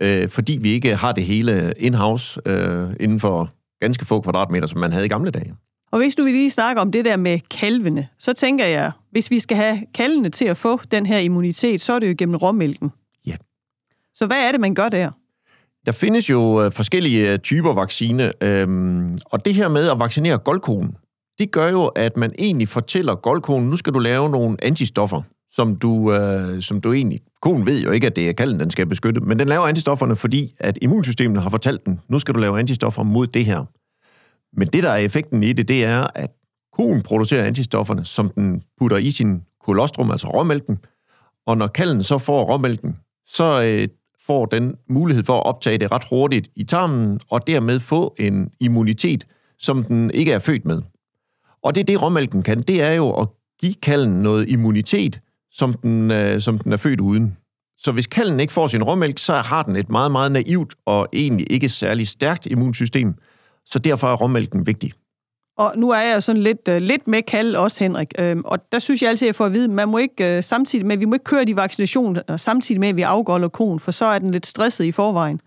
øh, 0.00 0.28
fordi 0.28 0.58
vi 0.62 0.68
ikke 0.68 0.96
har 0.96 1.12
det 1.12 1.24
hele 1.24 1.74
in-house 1.78 2.40
øh, 2.46 2.88
inden 3.00 3.20
for 3.20 3.50
ganske 3.80 4.06
få 4.06 4.20
kvadratmeter, 4.20 4.66
som 4.66 4.80
man 4.80 4.92
havde 4.92 5.06
i 5.06 5.08
gamle 5.08 5.30
dage. 5.30 5.54
Og 5.92 5.98
hvis 5.98 6.14
du 6.14 6.24
vil 6.24 6.32
lige 6.32 6.50
snakke 6.50 6.80
om 6.80 6.92
det 6.92 7.04
der 7.04 7.16
med 7.16 7.38
kalvene, 7.50 8.08
så 8.18 8.32
tænker 8.32 8.66
jeg, 8.66 8.92
hvis 9.10 9.30
vi 9.30 9.38
skal 9.38 9.56
have 9.56 9.80
kalvene 9.94 10.28
til 10.28 10.44
at 10.44 10.56
få 10.56 10.80
den 10.90 11.06
her 11.06 11.18
immunitet, 11.18 11.80
så 11.80 11.92
er 11.92 11.98
det 11.98 12.08
jo 12.08 12.14
gennem 12.18 12.36
råmælken. 12.36 12.90
Så 14.14 14.26
hvad 14.26 14.36
er 14.36 14.52
det, 14.52 14.60
man 14.60 14.74
gør 14.74 14.88
der? 14.88 15.10
Der 15.86 15.92
findes 15.92 16.30
jo 16.30 16.64
øh, 16.64 16.72
forskellige 16.72 17.32
øh, 17.32 17.38
typer 17.38 17.72
vaccine, 17.72 18.32
øhm, 18.40 19.18
og 19.24 19.44
det 19.44 19.54
her 19.54 19.68
med 19.68 19.90
at 19.90 19.98
vaccinere 19.98 20.38
goldkonen, 20.38 20.96
det 21.38 21.50
gør 21.50 21.70
jo, 21.70 21.86
at 21.86 22.16
man 22.16 22.32
egentlig 22.38 22.68
fortæller 22.68 23.14
goldkonen, 23.14 23.70
nu 23.70 23.76
skal 23.76 23.94
du 23.94 23.98
lave 23.98 24.30
nogle 24.30 24.56
antistoffer, 24.62 25.22
som 25.50 25.76
du, 25.76 26.12
øh, 26.12 26.62
som 26.62 26.80
du 26.80 26.92
egentlig... 26.92 27.20
Konen 27.42 27.66
ved 27.66 27.82
jo 27.82 27.90
ikke, 27.90 28.06
at 28.06 28.16
det 28.16 28.28
er 28.28 28.32
kalden, 28.32 28.60
den 28.60 28.70
skal 28.70 28.86
beskytte, 28.86 29.20
men 29.20 29.38
den 29.38 29.48
laver 29.48 29.66
antistofferne, 29.66 30.16
fordi 30.16 30.54
at 30.60 30.78
immunsystemet 30.82 31.42
har 31.42 31.50
fortalt 31.50 31.86
den, 31.86 32.00
nu 32.08 32.18
skal 32.18 32.34
du 32.34 32.40
lave 32.40 32.58
antistoffer 32.58 33.02
mod 33.02 33.26
det 33.26 33.44
her. 33.44 33.64
Men 34.56 34.68
det, 34.68 34.82
der 34.82 34.90
er 34.90 34.96
effekten 34.96 35.42
i 35.42 35.52
det, 35.52 35.68
det 35.68 35.84
er, 35.84 36.06
at 36.14 36.30
konen 36.72 37.02
producerer 37.02 37.46
antistofferne, 37.46 38.04
som 38.04 38.30
den 38.30 38.62
putter 38.78 38.96
i 38.96 39.10
sin 39.10 39.42
kolostrum, 39.64 40.10
altså 40.10 40.26
råmælken, 40.28 40.78
og 41.46 41.58
når 41.58 41.66
kalden 41.66 42.02
så 42.02 42.18
får 42.18 42.44
råmælken, 42.44 42.96
så 43.26 43.62
øh, 43.62 43.88
får 44.26 44.46
den 44.46 44.74
mulighed 44.88 45.24
for 45.24 45.36
at 45.36 45.46
optage 45.46 45.78
det 45.78 45.92
ret 45.92 46.04
hurtigt 46.10 46.50
i 46.56 46.64
tarmen, 46.64 47.20
og 47.30 47.46
dermed 47.46 47.80
få 47.80 48.14
en 48.18 48.50
immunitet, 48.60 49.26
som 49.58 49.84
den 49.84 50.10
ikke 50.10 50.32
er 50.32 50.38
født 50.38 50.64
med. 50.64 50.82
Og 51.62 51.74
det 51.74 51.80
er 51.80 51.84
det, 51.84 52.02
råmælken 52.02 52.42
kan. 52.42 52.62
Det 52.62 52.82
er 52.82 52.92
jo 52.92 53.10
at 53.10 53.28
give 53.60 53.74
kalden 53.74 54.22
noget 54.22 54.48
immunitet, 54.48 55.20
som 55.52 55.74
den, 55.74 56.10
øh, 56.10 56.40
som 56.40 56.58
den 56.58 56.72
er 56.72 56.76
født 56.76 57.00
uden. 57.00 57.36
Så 57.78 57.92
hvis 57.92 58.06
kalden 58.06 58.40
ikke 58.40 58.52
får 58.52 58.66
sin 58.66 58.82
råmælk, 58.82 59.18
så 59.18 59.34
har 59.34 59.62
den 59.62 59.76
et 59.76 59.90
meget, 59.90 60.12
meget 60.12 60.32
naivt 60.32 60.74
og 60.86 61.08
egentlig 61.12 61.52
ikke 61.52 61.68
særlig 61.68 62.08
stærkt 62.08 62.46
immunsystem. 62.46 63.14
Så 63.66 63.78
derfor 63.78 64.08
er 64.08 64.16
råmælken 64.16 64.66
vigtig. 64.66 64.92
Og 65.56 65.72
nu 65.76 65.90
er 65.90 66.00
jeg 66.00 66.22
sådan 66.22 66.42
lidt, 66.42 66.68
uh, 66.68 66.76
lidt 66.76 67.08
med 67.08 67.22
kald 67.22 67.56
også, 67.56 67.84
Henrik. 67.84 68.08
Uh, 68.22 68.40
og 68.44 68.58
der 68.72 68.78
synes 68.78 69.02
jeg 69.02 69.10
altid, 69.10 69.26
at 69.26 69.28
jeg 69.28 69.34
får 69.34 69.46
at 69.46 69.52
vide, 69.52 69.68
man 69.68 69.88
må 69.88 69.98
ikke, 69.98 70.36
uh, 70.38 70.44
samtidig 70.44 70.86
med, 70.86 70.96
vi 70.96 71.04
må 71.04 71.14
ikke 71.14 71.24
køre 71.24 71.44
de 71.44 71.56
vaccinationer, 71.56 72.36
samtidig 72.36 72.80
med, 72.80 72.88
at 72.88 72.96
vi 72.96 73.02
afgårder 73.02 73.48
konen, 73.48 73.80
for 73.80 73.92
så 73.92 74.04
er 74.04 74.18
den 74.18 74.30
lidt 74.30 74.46
stresset 74.46 74.84
i 74.84 74.92
forvejen. 74.92 75.40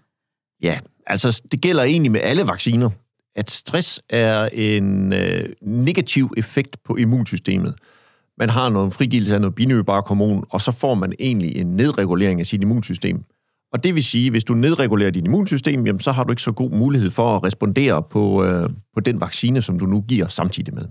Ja, 0.61 0.79
altså 1.07 1.41
det 1.51 1.61
gælder 1.61 1.83
egentlig 1.83 2.11
med 2.11 2.21
alle 2.23 2.47
vacciner, 2.47 2.89
at 3.35 3.51
stress 3.51 4.01
er 4.09 4.49
en 4.53 5.13
uh, 5.13 5.19
negativ 5.61 6.33
effekt 6.37 6.83
på 6.83 6.95
immunsystemet. 6.95 7.75
Man 8.37 8.49
har 8.49 8.69
noget 8.69 8.93
frigivelse 8.93 9.33
af 9.33 9.41
noget 9.41 9.55
binyrbarkhormon, 9.55 10.43
og 10.49 10.61
så 10.61 10.71
får 10.71 10.95
man 10.95 11.13
egentlig 11.19 11.55
en 11.55 11.67
nedregulering 11.67 12.39
af 12.39 12.45
sit 12.45 12.61
immunsystem. 12.61 13.23
Og 13.73 13.83
det 13.83 13.95
vil 13.95 14.03
sige, 14.03 14.31
hvis 14.31 14.43
du 14.43 14.53
nedregulerer 14.53 15.11
dit 15.11 15.25
immunsystem, 15.25 15.85
jamen, 15.85 15.99
så 15.99 16.11
har 16.11 16.23
du 16.23 16.31
ikke 16.31 16.41
så 16.41 16.51
god 16.51 16.71
mulighed 16.71 17.11
for 17.11 17.35
at 17.35 17.43
respondere 17.43 18.03
på, 18.03 18.43
øh, 18.43 18.69
på 18.93 18.99
den 18.99 19.21
vaccine, 19.21 19.61
som 19.61 19.79
du 19.79 19.85
nu 19.85 20.01
giver 20.01 20.27
samtidig 20.27 20.73
med. 20.73 20.85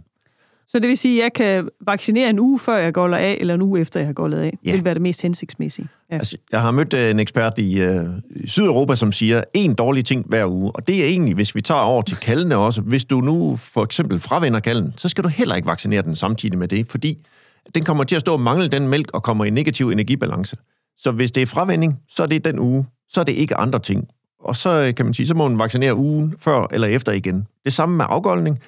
Så 0.69 0.79
det 0.79 0.89
vil 0.89 0.99
sige, 0.99 1.21
at 1.21 1.25
jeg 1.25 1.33
kan 1.33 1.69
vaccinere 1.81 2.31
en 2.31 2.39
uge 2.39 2.59
før 2.59 2.77
jeg 2.77 2.95
går 2.95 3.09
af, 3.09 3.37
eller 3.41 3.55
en 3.55 3.63
uge 3.63 3.81
efter 3.81 4.01
jeg 4.01 4.07
har 4.07 4.13
gået 4.13 4.35
af. 4.35 4.59
Ja. 4.65 4.71
Det 4.71 4.77
vil 4.77 4.85
være 4.85 4.95
det 4.95 5.03
mest 5.03 5.23
hensigtsmæssige. 5.23 5.89
Ja. 6.11 6.17
Altså, 6.17 6.37
jeg 6.53 6.61
har 6.61 6.71
mødt 6.71 6.95
øh, 6.95 7.11
en 7.11 7.21
ekspert 7.21 7.59
i, 7.59 7.81
øh, 7.81 8.05
i 8.31 8.49
Sydeuropa, 8.49 8.95
som 8.95 9.13
siger, 9.13 9.43
en 9.55 9.75
dårlig 9.75 10.05
ting 10.05 10.27
hver 10.29 10.47
uge. 10.47 10.71
Og 10.77 10.89
det 10.89 11.03
er 11.03 11.05
egentlig, 11.05 11.35
hvis 11.35 11.55
vi 11.55 11.61
tager 11.61 11.81
over 11.81 12.03
til 12.03 12.17
kaldene 12.17 12.57
også. 12.57 12.81
Hvis 12.81 13.05
du 13.05 13.21
nu 13.21 13.57
for 13.57 13.85
eksempel 13.85 14.21
fravender 14.21 14.61
kalden, 14.61 14.95
så 14.97 15.09
skal 15.09 15.25
du 15.25 15.29
heller 15.29 15.55
ikke 15.55 15.69
vaccinere 15.69 16.03
den 16.03 16.15
samtidig 16.15 16.59
med 16.59 16.69
det, 16.69 16.87
fordi 16.91 17.27
den 17.75 17.85
kommer 17.85 18.05
til 18.05 18.17
at 18.17 18.21
stå 18.21 18.33
og 18.33 18.41
mangle 18.41 18.69
den 18.69 18.89
mælk 18.89 19.11
og 19.15 19.23
kommer 19.23 19.45
i 19.45 19.51
negativ 19.51 19.91
energibalance. 19.91 20.57
Så 20.99 21.13
hvis 21.13 21.33
det 21.33 21.43
er 21.43 21.47
fravending, 21.47 22.01
så 22.09 22.23
er 22.23 22.27
det 22.27 22.45
den 22.45 22.59
uge. 22.59 22.87
Så 23.09 23.21
er 23.21 23.25
det 23.25 23.33
ikke 23.33 23.57
andre 23.57 23.79
ting. 23.79 24.09
Og 24.41 24.57
så 24.57 24.93
kan 24.97 25.07
man 25.07 25.15
sige, 25.15 25.27
så 25.27 25.35
må 25.35 25.49
man 25.49 25.59
vaccinere 25.59 25.95
ugen 25.95 26.35
før 26.39 26.67
eller 26.71 26.89
efter 26.89 27.13
igen. 27.13 27.47
Det 27.65 27.73
samme 27.73 27.97
med 27.97 28.05
afgoldning. 28.09 28.61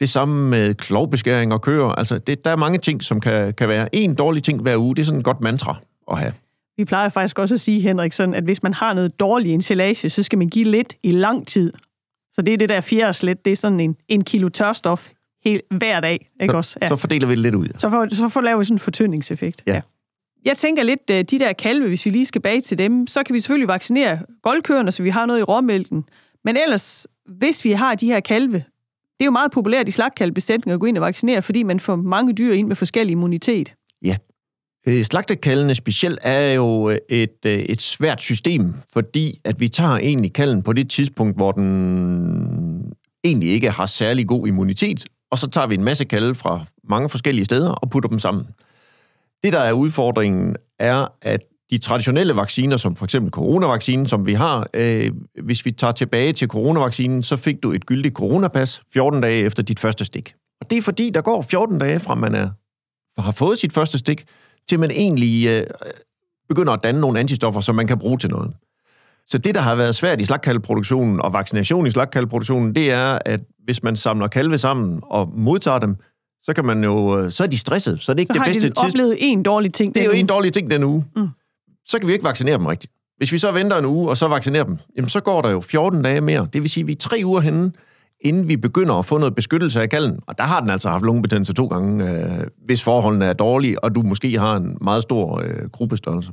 Det 0.00 0.10
samme 0.10 0.50
med 0.50 0.74
klovbeskæring 0.74 1.52
og 1.52 1.62
køer. 1.62 1.86
Altså, 1.86 2.18
det, 2.18 2.44
der 2.44 2.50
er 2.50 2.56
mange 2.56 2.78
ting, 2.78 3.02
som 3.02 3.20
kan, 3.20 3.54
kan 3.54 3.68
være 3.68 3.94
en 3.94 4.14
dårlig 4.14 4.42
ting 4.42 4.62
hver 4.62 4.76
uge. 4.76 4.96
Det 4.96 5.02
er 5.02 5.06
sådan 5.06 5.18
et 5.18 5.24
godt 5.24 5.40
mantra 5.40 5.76
at 6.10 6.18
have. 6.18 6.32
Vi 6.76 6.84
plejer 6.84 7.08
faktisk 7.08 7.38
også 7.38 7.54
at 7.54 7.60
sige, 7.60 7.80
Henrik, 7.80 8.12
sådan, 8.12 8.34
at 8.34 8.44
hvis 8.44 8.62
man 8.62 8.74
har 8.74 8.94
noget 8.94 9.20
dårlig 9.20 9.54
ensilage, 9.54 10.10
så 10.10 10.22
skal 10.22 10.38
man 10.38 10.48
give 10.48 10.64
lidt 10.64 10.94
i 11.02 11.10
lang 11.10 11.46
tid. 11.46 11.72
Så 12.32 12.42
det 12.42 12.54
er 12.54 12.58
det 12.58 12.68
der 12.68 12.80
fjerdslet, 12.80 13.44
det 13.44 13.52
er 13.52 13.56
sådan 13.56 13.80
en, 13.80 13.96
en 14.08 14.24
kilo 14.24 14.48
tørstof 14.48 15.08
helt, 15.44 15.62
hver 15.70 16.00
dag. 16.00 16.26
Ikke 16.40 16.52
så, 16.52 16.56
også? 16.56 16.78
Ja. 16.82 16.88
så 16.88 16.96
fordeler 16.96 17.26
vi 17.26 17.30
det 17.30 17.38
lidt 17.38 17.54
ud. 17.54 17.68
Så 17.78 17.90
får, 17.90 18.14
så 18.14 18.28
får 18.28 18.40
lavet 18.40 18.66
sådan 18.66 18.74
en 18.74 18.78
fortyndningseffekt. 18.78 19.62
Ja. 19.66 19.74
ja. 19.74 19.80
Jeg 20.44 20.56
tænker 20.56 20.82
lidt, 20.82 21.10
øh, 21.10 21.24
de 21.30 21.38
der 21.38 21.52
kalve, 21.52 21.88
hvis 21.88 22.06
vi 22.06 22.10
lige 22.10 22.26
skal 22.26 22.40
bage 22.40 22.60
til 22.60 22.78
dem, 22.78 23.06
så 23.06 23.22
kan 23.22 23.34
vi 23.34 23.40
selvfølgelig 23.40 23.68
vaccinere 23.68 24.18
goldkøerne, 24.42 24.92
så 24.92 25.02
vi 25.02 25.10
har 25.10 25.26
noget 25.26 25.40
i 25.40 25.42
råmælken. 25.42 26.04
Men 26.44 26.56
ellers, 26.56 27.06
hvis 27.26 27.64
vi 27.64 27.72
har 27.72 27.94
de 27.94 28.06
her 28.06 28.20
kalve, 28.20 28.64
det 29.18 29.20
er 29.20 29.24
jo 29.24 29.30
meget 29.30 29.52
populært 29.52 29.88
i 29.88 29.90
slagtkalvebesætninger 29.90 30.74
at 30.74 30.80
gå 30.80 30.86
ind 30.86 30.98
og 30.98 31.02
vaccinere, 31.02 31.42
fordi 31.42 31.62
man 31.62 31.80
får 31.80 31.96
mange 31.96 32.32
dyr 32.32 32.52
ind 32.52 32.68
med 32.68 32.76
forskellig 32.76 33.12
immunitet. 33.12 33.74
Ja. 34.02 34.16
Øh, 34.86 35.74
specielt 35.74 36.18
er 36.22 36.52
jo 36.52 36.90
øh, 36.90 36.98
et, 37.08 37.46
øh, 37.46 37.52
et 37.52 37.82
svært 37.82 38.20
system, 38.20 38.74
fordi 38.92 39.40
at 39.44 39.60
vi 39.60 39.68
tager 39.68 39.96
egentlig 39.96 40.32
kalden 40.32 40.62
på 40.62 40.72
det 40.72 40.90
tidspunkt, 40.90 41.36
hvor 41.36 41.52
den 41.52 42.92
egentlig 43.24 43.48
ikke 43.48 43.70
har 43.70 43.86
særlig 43.86 44.28
god 44.28 44.46
immunitet, 44.46 45.04
og 45.30 45.38
så 45.38 45.50
tager 45.50 45.66
vi 45.66 45.74
en 45.74 45.84
masse 45.84 46.04
kalde 46.04 46.34
fra 46.34 46.64
mange 46.88 47.08
forskellige 47.08 47.44
steder 47.44 47.70
og 47.70 47.90
putter 47.90 48.08
dem 48.08 48.18
sammen. 48.18 48.46
Det, 49.44 49.52
der 49.52 49.58
er 49.58 49.72
udfordringen, 49.72 50.56
er, 50.78 51.06
at 51.22 51.40
de 51.70 51.78
traditionelle 51.78 52.36
vacciner, 52.36 52.76
som 52.76 52.96
for 52.96 53.04
eksempel 53.04 53.30
coronavaccinen, 53.30 54.06
som 54.06 54.26
vi 54.26 54.32
har, 54.32 54.66
øh, 54.74 55.12
hvis 55.44 55.64
vi 55.64 55.70
tager 55.70 55.92
tilbage 55.92 56.32
til 56.32 56.48
coronavaccinen, 56.48 57.22
så 57.22 57.36
fik 57.36 57.62
du 57.62 57.72
et 57.72 57.86
gyldigt 57.86 58.14
coronapas 58.14 58.82
14 58.92 59.20
dage 59.20 59.44
efter 59.44 59.62
dit 59.62 59.80
første 59.80 60.04
stik. 60.04 60.34
Og 60.60 60.70
det 60.70 60.78
er 60.78 60.82
fordi, 60.82 61.10
der 61.10 61.20
går 61.20 61.42
14 61.42 61.78
dage 61.78 62.00
fra 62.00 62.14
man 62.14 62.34
er, 62.34 62.50
har 63.18 63.32
fået 63.32 63.58
sit 63.58 63.72
første 63.72 63.98
stik, 63.98 64.24
til 64.68 64.80
man 64.80 64.90
egentlig 64.90 65.46
øh, 65.48 65.66
begynder 66.48 66.72
at 66.72 66.80
danne 66.82 67.00
nogle 67.00 67.20
antistoffer, 67.20 67.60
som 67.60 67.74
man 67.74 67.86
kan 67.86 67.98
bruge 67.98 68.18
til 68.18 68.30
noget. 68.30 68.52
Så 69.26 69.38
det, 69.38 69.54
der 69.54 69.60
har 69.60 69.74
været 69.74 69.94
svært 69.94 70.20
i 70.20 70.24
slagkalveproduktionen 70.24 71.20
og 71.20 71.32
vaccination 71.32 71.86
i 71.86 71.90
slagkalveproduktionen, 71.90 72.74
det 72.74 72.92
er, 72.92 73.18
at 73.24 73.40
hvis 73.64 73.82
man 73.82 73.96
samler 73.96 74.28
kalve 74.28 74.58
sammen 74.58 75.00
og 75.02 75.32
modtager 75.36 75.78
dem, 75.78 75.96
så 76.44 76.52
kan 76.54 76.64
man 76.64 76.84
jo, 76.84 77.18
øh, 77.18 77.30
så 77.30 77.42
er 77.42 77.46
de 77.46 77.58
stresset, 77.58 78.02
så 78.02 78.12
er 78.12 78.14
det 78.14 78.20
ikke 78.20 78.34
så 78.34 78.38
det 78.38 78.46
bedste 78.46 78.60
tidspunkt. 78.60 78.78
Så 78.78 78.82
har 78.82 78.88
de 78.88 78.92
oplevet 78.92 79.16
en 79.20 79.42
dårlig 79.42 79.72
ting 79.72 79.94
Det 79.94 80.00
er 80.00 80.06
jo 80.06 80.12
en 80.12 80.26
dårlig 80.26 80.52
ting 80.52 80.70
den 80.70 80.84
uge. 80.84 81.04
Mm. 81.16 81.28
Så 81.86 81.98
kan 81.98 82.08
vi 82.08 82.12
ikke 82.12 82.24
vaccinere 82.24 82.58
dem 82.58 82.66
rigtigt. 82.66 82.92
Hvis 83.16 83.32
vi 83.32 83.38
så 83.38 83.52
venter 83.52 83.76
en 83.78 83.84
uge, 83.84 84.08
og 84.08 84.16
så 84.16 84.28
vaccinerer 84.28 84.64
dem, 84.64 84.78
jamen 84.96 85.08
så 85.08 85.20
går 85.20 85.42
der 85.42 85.50
jo 85.50 85.60
14 85.60 86.02
dage 86.02 86.20
mere. 86.20 86.48
Det 86.52 86.62
vil 86.62 86.70
sige, 86.70 86.82
at 86.82 86.86
vi 86.86 86.92
er 86.92 86.96
tre 86.96 87.20
uger 87.24 87.40
henne, 87.40 87.72
inden 88.20 88.48
vi 88.48 88.56
begynder 88.56 88.94
at 88.94 89.04
få 89.04 89.18
noget 89.18 89.34
beskyttelse 89.34 89.82
af 89.82 89.90
kalden. 89.90 90.20
Og 90.26 90.38
der 90.38 90.44
har 90.44 90.60
den 90.60 90.70
altså 90.70 90.88
haft 90.88 91.04
lungebetændelse 91.04 91.52
to 91.52 91.66
gange, 91.66 92.10
øh, 92.10 92.46
hvis 92.64 92.82
forholdene 92.82 93.24
er 93.24 93.32
dårlige, 93.32 93.84
og 93.84 93.94
du 93.94 94.02
måske 94.02 94.38
har 94.38 94.56
en 94.56 94.78
meget 94.80 95.02
stor 95.02 95.40
øh, 95.44 95.70
gruppestørrelse. 95.70 96.32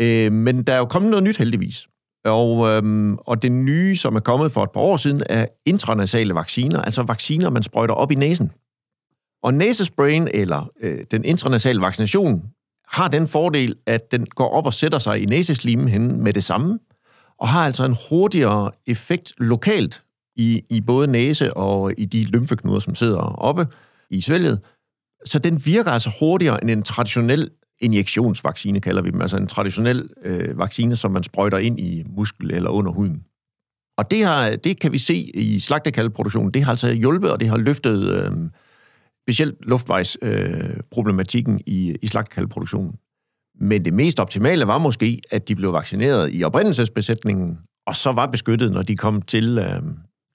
Øh, 0.00 0.32
men 0.32 0.62
der 0.62 0.72
er 0.72 0.78
jo 0.78 0.84
kommet 0.84 1.10
noget 1.10 1.22
nyt 1.22 1.38
heldigvis. 1.38 1.88
Og, 2.24 2.68
øhm, 2.68 3.16
og 3.18 3.42
det 3.42 3.52
nye, 3.52 3.96
som 3.96 4.16
er 4.16 4.20
kommet 4.20 4.52
for 4.52 4.64
et 4.64 4.70
par 4.70 4.80
år 4.80 4.96
siden, 4.96 5.22
er 5.26 5.46
intranasale 5.66 6.34
vacciner, 6.34 6.82
altså 6.82 7.02
vacciner, 7.02 7.50
man 7.50 7.62
sprøjter 7.62 7.94
op 7.94 8.12
i 8.12 8.14
næsen. 8.14 8.50
Og 9.42 9.54
næsesprayen, 9.54 10.28
eller 10.34 10.70
øh, 10.80 10.98
den 11.10 11.24
intranasale 11.24 11.80
vaccination, 11.80 12.42
har 12.88 13.08
den 13.08 13.28
fordel, 13.28 13.76
at 13.86 14.12
den 14.12 14.26
går 14.26 14.48
op 14.48 14.66
og 14.66 14.74
sætter 14.74 14.98
sig 14.98 15.22
i 15.22 15.26
næseslimen 15.26 15.88
hen 15.88 16.22
med 16.22 16.32
det 16.32 16.44
samme, 16.44 16.78
og 17.38 17.48
har 17.48 17.66
altså 17.66 17.84
en 17.84 17.96
hurtigere 18.08 18.70
effekt 18.86 19.32
lokalt 19.38 20.02
i, 20.36 20.62
i 20.70 20.80
både 20.80 21.06
næse 21.06 21.56
og 21.56 21.92
i 21.98 22.04
de 22.04 22.24
lymfeknuder, 22.24 22.78
som 22.78 22.94
sidder 22.94 23.18
oppe 23.18 23.66
i 24.10 24.20
svælget. 24.20 24.60
Så 25.24 25.38
den 25.38 25.66
virker 25.66 25.90
altså 25.90 26.10
hurtigere 26.20 26.62
end 26.62 26.70
en 26.70 26.82
traditionel 26.82 27.50
injektionsvaccine, 27.80 28.80
kalder 28.80 29.02
vi 29.02 29.10
dem, 29.10 29.20
altså 29.20 29.36
en 29.36 29.46
traditionel 29.46 30.08
øh, 30.24 30.58
vaccine, 30.58 30.96
som 30.96 31.10
man 31.10 31.22
sprøjter 31.22 31.58
ind 31.58 31.80
i 31.80 32.04
muskel 32.16 32.50
eller 32.50 32.70
under 32.70 32.92
huden. 32.92 33.24
Og 33.98 34.10
det, 34.10 34.24
har, 34.24 34.56
det 34.56 34.80
kan 34.80 34.92
vi 34.92 34.98
se 34.98 35.14
i 35.34 35.60
slagtekaldeproduktionen. 35.60 36.54
Det 36.54 36.64
har 36.64 36.70
altså 36.70 36.92
hjulpet, 36.92 37.30
og 37.30 37.40
det 37.40 37.48
har 37.48 37.56
løftet 37.56 38.10
øh, 38.10 38.32
specielt 39.24 39.54
luftvejsproblematikken 39.66 41.54
øh, 41.54 41.60
i, 41.66 41.96
i 42.02 42.06
slagtekaldeproduktionen. 42.06 42.92
Men 43.60 43.84
det 43.84 43.94
mest 43.94 44.20
optimale 44.20 44.66
var 44.66 44.78
måske, 44.78 45.20
at 45.30 45.48
de 45.48 45.54
blev 45.54 45.72
vaccineret 45.72 46.30
i 46.32 46.44
oprindelsesbesætningen, 46.44 47.58
og 47.86 47.96
så 47.96 48.12
var 48.12 48.26
beskyttet, 48.26 48.72
når 48.72 48.82
de 48.82 48.96
kom 48.96 49.22
til, 49.22 49.58
øh, 49.58 49.82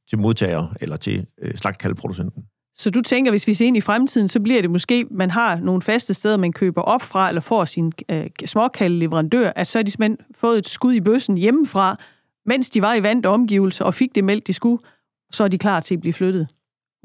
til 0.09 0.17
modtager 0.17 0.75
eller 0.81 0.97
til 0.97 1.25
øh, 1.41 1.55
slagtekaldproducenten. 1.55 2.43
Så 2.75 2.89
du 2.89 3.01
tænker, 3.01 3.31
hvis 3.31 3.47
vi 3.47 3.53
ser 3.53 3.65
ind 3.65 3.77
i 3.77 3.81
fremtiden, 3.81 4.27
så 4.27 4.39
bliver 4.39 4.61
det 4.61 4.71
måske, 4.71 5.05
man 5.11 5.31
har 5.31 5.59
nogle 5.59 5.81
faste 5.81 6.13
steder, 6.13 6.37
man 6.37 6.53
køber 6.53 6.81
op 6.81 7.01
fra, 7.01 7.27
eller 7.27 7.41
får 7.41 7.65
sin 7.65 7.91
øh, 8.09 8.25
småkaldeleverandør, 8.45 9.51
at 9.55 9.67
så 9.67 9.77
har 9.77 9.83
de 9.83 9.91
simpelthen 9.91 10.17
fået 10.35 10.57
et 10.57 10.67
skud 10.67 10.93
i 10.93 11.01
bøssen 11.01 11.37
hjemmefra, 11.37 11.99
mens 12.45 12.69
de 12.69 12.81
var 12.81 12.93
i 12.93 13.03
vant 13.03 13.25
omgivelser 13.25 13.85
og 13.85 13.93
fik 13.93 14.15
det 14.15 14.23
mælk, 14.23 14.47
de 14.47 14.53
skulle, 14.53 14.83
så 15.31 15.43
er 15.43 15.47
de 15.47 15.57
klar 15.57 15.79
til 15.79 15.95
at 15.95 16.01
blive 16.01 16.13
flyttet. 16.13 16.47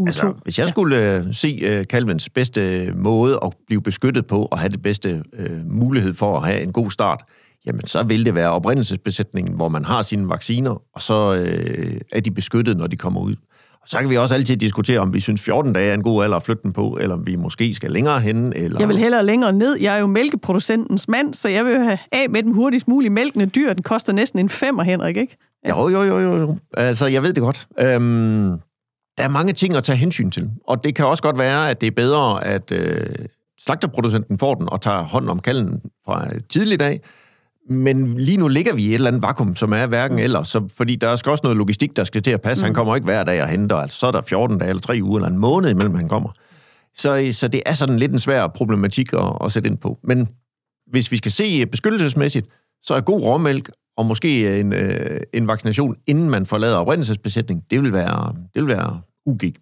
Altså, 0.07 0.35
hvis 0.43 0.59
jeg 0.59 0.69
skulle 0.69 1.17
øh, 1.17 1.35
se 1.35 1.59
øh, 1.63 1.87
kalvens 1.87 2.29
bedste 2.29 2.93
måde 2.97 3.39
at 3.45 3.53
blive 3.67 3.83
beskyttet 3.83 4.27
på 4.27 4.49
og 4.51 4.59
have 4.59 4.69
det 4.69 4.83
bedste 4.83 5.23
øh, 5.33 5.67
mulighed 5.71 6.15
for 6.15 6.37
at 6.37 6.47
have 6.47 6.61
en 6.63 6.73
god 6.73 6.91
start, 6.91 7.25
jamen 7.67 7.87
så 7.87 8.03
vil 8.03 8.27
det 8.27 8.35
være 8.35 8.51
oprindelsesbesætningen, 8.51 9.55
hvor 9.55 9.69
man 9.69 9.85
har 9.85 10.03
sine 10.03 10.29
vacciner, 10.29 10.83
og 10.95 11.03
så 11.03 11.35
øh, 11.35 12.01
er 12.13 12.21
de 12.21 12.31
beskyttet, 12.31 12.77
når 12.77 12.87
de 12.87 12.97
kommer 12.97 13.21
ud. 13.21 13.37
Og 13.83 13.89
så 13.89 13.99
kan 13.99 14.11
vi 14.11 14.17
også 14.17 14.35
altid 14.35 14.57
diskutere, 14.57 14.99
om 14.99 15.15
vi 15.15 15.21
synes 15.21 15.41
14 15.41 15.73
dage 15.73 15.91
er 15.91 15.95
en 15.95 16.03
god 16.03 16.25
alder 16.25 16.37
at 16.37 16.43
flytte 16.43 16.63
den 16.63 16.73
på, 16.73 16.99
eller 17.01 17.15
om 17.15 17.27
vi 17.27 17.37
måske 17.37 17.75
skal 17.75 17.93
længere 17.93 18.21
hen. 18.21 18.53
Eller... 18.53 18.79
Jeg 18.79 18.89
vil 18.89 18.99
hellere 18.99 19.27
længere 19.27 19.53
ned. 19.53 19.77
Jeg 19.81 19.95
er 19.95 19.99
jo 19.99 20.07
mælkeproducentens 20.07 21.09
mand, 21.09 21.35
så 21.35 21.49
jeg 21.49 21.65
vil 21.65 21.79
have 21.79 21.99
af 22.13 22.31
med 22.31 22.43
den 22.43 22.55
hurtigst 22.55 22.89
mulige 22.89 23.11
mælkende 23.11 23.47
dyr. 23.47 23.73
Den 23.73 23.83
koster 23.83 24.13
næsten 24.13 24.39
en 24.39 24.49
femmer, 24.49 24.83
Henrik, 24.83 25.17
ikke? 25.17 25.37
Ja. 25.65 25.81
Jo, 25.81 25.89
jo, 25.89 26.03
jo, 26.03 26.19
jo, 26.19 26.37
jo. 26.37 26.57
Altså, 26.77 27.07
jeg 27.07 27.23
ved 27.23 27.33
det 27.33 27.43
godt. 27.43 27.67
Øhm, 27.81 28.59
der 29.19 29.25
er 29.25 29.29
mange 29.29 29.53
ting 29.53 29.77
at 29.77 29.85
tage 29.85 29.97
hensyn 29.97 30.31
til. 30.31 30.51
Og 30.67 30.85
det 30.85 30.95
kan 30.95 31.07
også 31.07 31.23
godt 31.23 31.39
være, 31.39 31.71
at 31.71 31.81
det 31.81 31.87
er 31.87 31.91
bedre, 31.91 32.45
at 32.45 32.73
øh, 32.73 33.07
slagterproducenten 33.61 34.39
får 34.39 34.55
den 34.55 34.69
og 34.69 34.81
tager 34.81 35.03
hånd 35.03 35.29
om 35.29 35.41
kalden 35.41 35.81
fra 36.05 36.29
tidlig 36.49 36.81
dag, 36.81 37.01
men 37.71 38.19
lige 38.19 38.37
nu 38.37 38.49
ligger 38.49 38.75
vi 38.75 38.83
i 38.83 38.89
et 38.89 38.95
eller 38.95 39.09
andet 39.09 39.23
vakuum, 39.23 39.57
som 39.57 39.73
er 39.73 39.87
hverken 39.87 40.17
mm. 40.17 40.23
eller, 40.23 40.43
så, 40.43 40.69
fordi 40.77 40.97
der 40.97 41.17
skal 41.17 41.31
også 41.31 41.43
noget 41.45 41.57
logistik, 41.57 41.97
der 41.97 42.05
skal 42.05 42.23
til 42.23 42.31
at 42.31 42.41
passe. 42.41 42.63
Mm. 42.63 42.65
Han 42.65 42.75
kommer 42.75 42.95
ikke 42.95 43.05
hver 43.05 43.25
dag 43.25 43.43
og 43.43 43.49
henter, 43.49 43.77
altså 43.77 43.99
så 43.99 44.07
er 44.07 44.11
der 44.11 44.23
14 44.23 44.59
dage 44.59 44.69
eller 44.69 44.81
3 44.81 44.99
uger 45.03 45.19
eller 45.19 45.29
en 45.29 45.39
måned 45.39 45.71
imellem, 45.71 45.95
han 45.95 46.09
kommer. 46.09 46.31
Så, 46.95 47.29
så 47.33 47.49
det 47.49 47.63
er 47.67 47.75
sådan 47.75 47.99
lidt 47.99 48.13
en 48.13 48.19
svær 48.19 48.47
problematik 48.47 49.13
at, 49.13 49.33
at 49.45 49.53
sætte 49.53 49.69
ind 49.69 49.79
på. 49.79 49.99
Men 50.05 50.29
hvis 50.87 51.13
vi 51.13 51.17
skal 51.17 51.33
se 51.33 51.67
beskyttelsesmæssigt, 51.67 52.47
så 52.83 52.95
er 52.95 53.01
god 53.01 53.23
råmælk 53.23 53.71
og 53.97 54.07
måske 54.07 54.61
en, 54.61 54.73
øh, 54.73 55.21
en 55.33 55.49
vaccination, 55.49 55.97
inden 56.07 56.31
man 56.31 56.47
forlader 56.47 56.77
oprindelsesbesætning, 56.77 57.65
det 57.71 57.83
vil 57.83 57.93
være, 57.93 58.35
det 58.55 58.63
vil 58.63 58.67
være 58.67 59.01
ugik. 59.27 59.59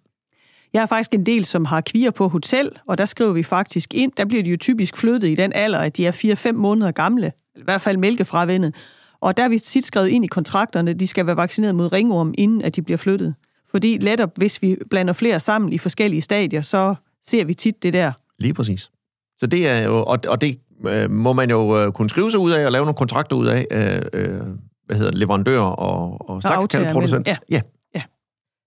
Jeg 0.73 0.81
har 0.81 0.87
faktisk 0.87 1.13
en 1.13 1.25
del, 1.25 1.45
som 1.45 1.65
har 1.65 1.81
kvier 1.81 2.11
på 2.11 2.27
hotel, 2.27 2.71
og 2.87 2.97
der 2.97 3.05
skriver 3.05 3.33
vi 3.33 3.43
faktisk 3.43 3.93
ind, 3.93 4.11
der 4.17 4.25
bliver 4.25 4.43
de 4.43 4.49
jo 4.49 4.57
typisk 4.57 4.97
flyttet 4.97 5.27
i 5.27 5.35
den 5.35 5.53
alder, 5.53 5.79
at 5.79 5.97
de 5.97 6.07
er 6.07 6.11
4-5 6.11 6.51
måneder 6.51 6.91
gamle, 6.91 7.31
i 7.55 7.61
hvert 7.63 7.81
fald 7.81 7.97
mælkefravendet. 7.97 8.75
Og 9.21 9.37
der 9.37 9.43
har 9.43 9.49
vi 9.49 9.59
tit 9.59 9.85
skrevet 9.85 10.07
ind 10.07 10.25
i 10.25 10.27
kontrakterne, 10.27 10.91
at 10.91 10.99
de 10.99 11.07
skal 11.07 11.25
være 11.25 11.37
vaccineret 11.37 11.75
mod 11.75 11.93
ringorm, 11.93 12.33
inden 12.37 12.61
at 12.61 12.75
de 12.75 12.81
bliver 12.81 12.97
flyttet. 12.97 13.35
Fordi 13.71 13.97
letop, 13.97 14.37
hvis 14.37 14.61
vi 14.61 14.77
blander 14.89 15.13
flere 15.13 15.39
sammen 15.39 15.73
i 15.73 15.77
forskellige 15.77 16.21
stadier, 16.21 16.61
så 16.61 16.95
ser 17.27 17.45
vi 17.45 17.53
tit 17.53 17.83
det 17.83 17.93
der. 17.93 18.11
Lige 18.39 18.53
præcis. 18.53 18.91
Så 19.37 19.45
det 19.45 19.67
er 19.67 19.83
jo, 19.83 19.97
og, 19.97 20.19
og 20.27 20.41
det 20.41 20.59
øh, 20.87 21.11
må 21.11 21.33
man 21.33 21.49
jo 21.49 21.77
øh, 21.77 21.91
kunne 21.91 22.09
skrive 22.09 22.31
sig 22.31 22.39
ud 22.39 22.51
af 22.51 22.65
og 22.65 22.71
lave 22.71 22.85
nogle 22.85 22.95
kontrakter 22.95 23.35
ud 23.35 23.47
af, 23.47 23.67
øh, 23.71 24.01
øh, 24.13 24.41
hvad 24.85 24.97
hedder 24.97 25.11
leverandører 25.11 25.61
og, 25.61 26.29
og 26.29 26.41
slagtekaldeproducenter. 26.41 27.31
Ja. 27.31 27.37
ja. 27.49 27.61
ja. 27.95 28.01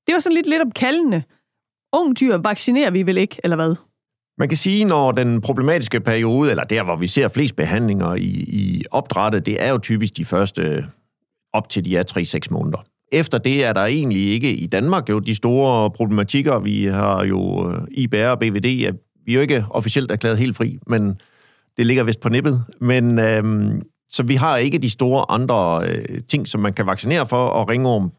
Det 0.06 0.12
var 0.12 0.18
sådan 0.18 0.34
lidt 0.34 0.48
lidt 0.48 0.62
om 0.62 0.70
kaldende. 0.70 1.22
Ung 1.92 2.20
dyr 2.20 2.36
vaccinerer 2.36 2.90
vi 2.90 3.06
vel 3.06 3.18
ikke, 3.18 3.40
eller 3.44 3.56
hvad? 3.56 3.74
Man 4.38 4.48
kan 4.48 4.58
sige, 4.58 4.84
når 4.84 5.12
den 5.12 5.40
problematiske 5.40 6.00
periode, 6.00 6.50
eller 6.50 6.64
der, 6.64 6.82
hvor 6.82 6.96
vi 6.96 7.06
ser 7.06 7.28
flest 7.28 7.56
behandlinger 7.56 8.14
i, 8.14 8.44
i 8.48 8.84
opdrættet, 8.90 9.46
det 9.46 9.62
er 9.62 9.70
jo 9.70 9.78
typisk 9.78 10.16
de 10.16 10.24
første 10.24 10.86
op 11.52 11.68
til 11.68 11.84
de 11.84 11.96
er 11.96 12.40
3-6 12.46 12.46
måneder. 12.50 12.84
Efter 13.12 13.38
det 13.38 13.64
er 13.64 13.72
der 13.72 13.80
egentlig 13.80 14.32
ikke 14.32 14.54
i 14.54 14.66
Danmark 14.66 15.08
jo 15.08 15.18
de 15.18 15.34
store 15.34 15.90
problematikker. 15.90 16.58
Vi 16.58 16.84
har 16.84 17.24
jo 17.24 17.70
øh, 17.70 17.82
IBR 17.90 18.26
og 18.26 18.38
BVD, 18.38 18.92
vi 19.26 19.32
er 19.32 19.34
jo 19.34 19.40
ikke 19.40 19.64
officielt 19.70 20.10
erklæret 20.10 20.38
helt 20.38 20.56
fri, 20.56 20.78
men 20.86 21.20
det 21.76 21.86
ligger 21.86 22.04
vist 22.04 22.20
på 22.20 22.28
nippet. 22.28 22.64
Men 22.80 23.18
øhm, 23.18 23.82
så 24.10 24.22
vi 24.22 24.34
har 24.34 24.56
ikke 24.56 24.78
de 24.78 24.90
store 24.90 25.30
andre 25.30 25.88
øh, 25.88 26.20
ting, 26.28 26.48
som 26.48 26.60
man 26.60 26.72
kan 26.72 26.86
vaccinere 26.86 27.26
for, 27.26 27.46
og 27.46 27.68
ringorm 27.68 28.12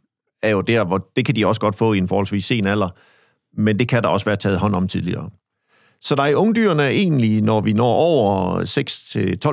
er 0.43 0.49
jo 0.49 0.61
der, 0.61 0.83
hvor 0.83 1.09
det 1.15 1.25
kan 1.25 1.35
de 1.35 1.47
også 1.47 1.61
godt 1.61 1.75
få 1.75 1.93
i 1.93 1.97
en 1.97 2.07
forholdsvis 2.07 2.45
sen 2.45 2.67
alder, 2.67 2.89
men 3.61 3.79
det 3.79 3.87
kan 3.87 4.03
der 4.03 4.09
også 4.09 4.25
være 4.25 4.35
taget 4.35 4.59
hånd 4.59 4.75
om 4.75 4.87
tidligere. 4.87 5.29
Så 6.01 6.15
der 6.15 6.23
er 6.23 6.35
ungdyrene 6.35 6.89
egentlig, 6.89 7.41
når 7.41 7.61
vi 7.61 7.73
når 7.73 7.93
over 7.93 8.61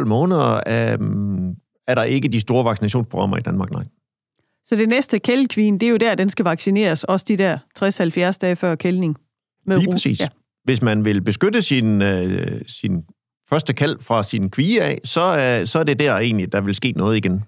6-12 0.00 0.04
måneder, 0.04 0.60
øhm, 0.66 1.54
er 1.86 1.94
der 1.94 2.02
ikke 2.02 2.28
de 2.28 2.40
store 2.40 2.64
vaccinationsprogrammer 2.64 3.36
i 3.36 3.40
Danmark, 3.40 3.70
nej. 3.70 3.84
Så 4.64 4.76
det 4.76 4.88
næste 4.88 5.18
kældekvin, 5.18 5.74
det 5.74 5.86
er 5.86 5.90
jo 5.90 5.96
der, 5.96 6.14
den 6.14 6.30
skal 6.30 6.44
vaccineres, 6.44 7.04
også 7.04 7.26
de 7.28 7.36
der 7.36 7.58
60-70 8.34 8.38
dage 8.40 8.56
før 8.56 8.74
kældning. 8.74 9.16
Med 9.66 9.78
Lige 9.78 9.90
præcis. 9.90 10.20
Ja. 10.20 10.28
Hvis 10.64 10.82
man 10.82 11.04
vil 11.04 11.20
beskytte 11.20 11.62
sin, 11.62 12.02
øh, 12.02 12.60
sin 12.66 13.02
første 13.52 13.72
kald 13.72 13.96
fra 14.00 14.22
sin 14.22 14.50
kvige 14.50 14.82
af, 14.82 15.00
så, 15.04 15.20
øh, 15.38 15.66
så 15.66 15.78
er 15.78 15.84
det 15.84 15.98
der 15.98 16.16
egentlig, 16.16 16.52
der 16.52 16.60
vil 16.60 16.74
ske 16.74 16.92
noget 16.96 17.16
igen. 17.16 17.44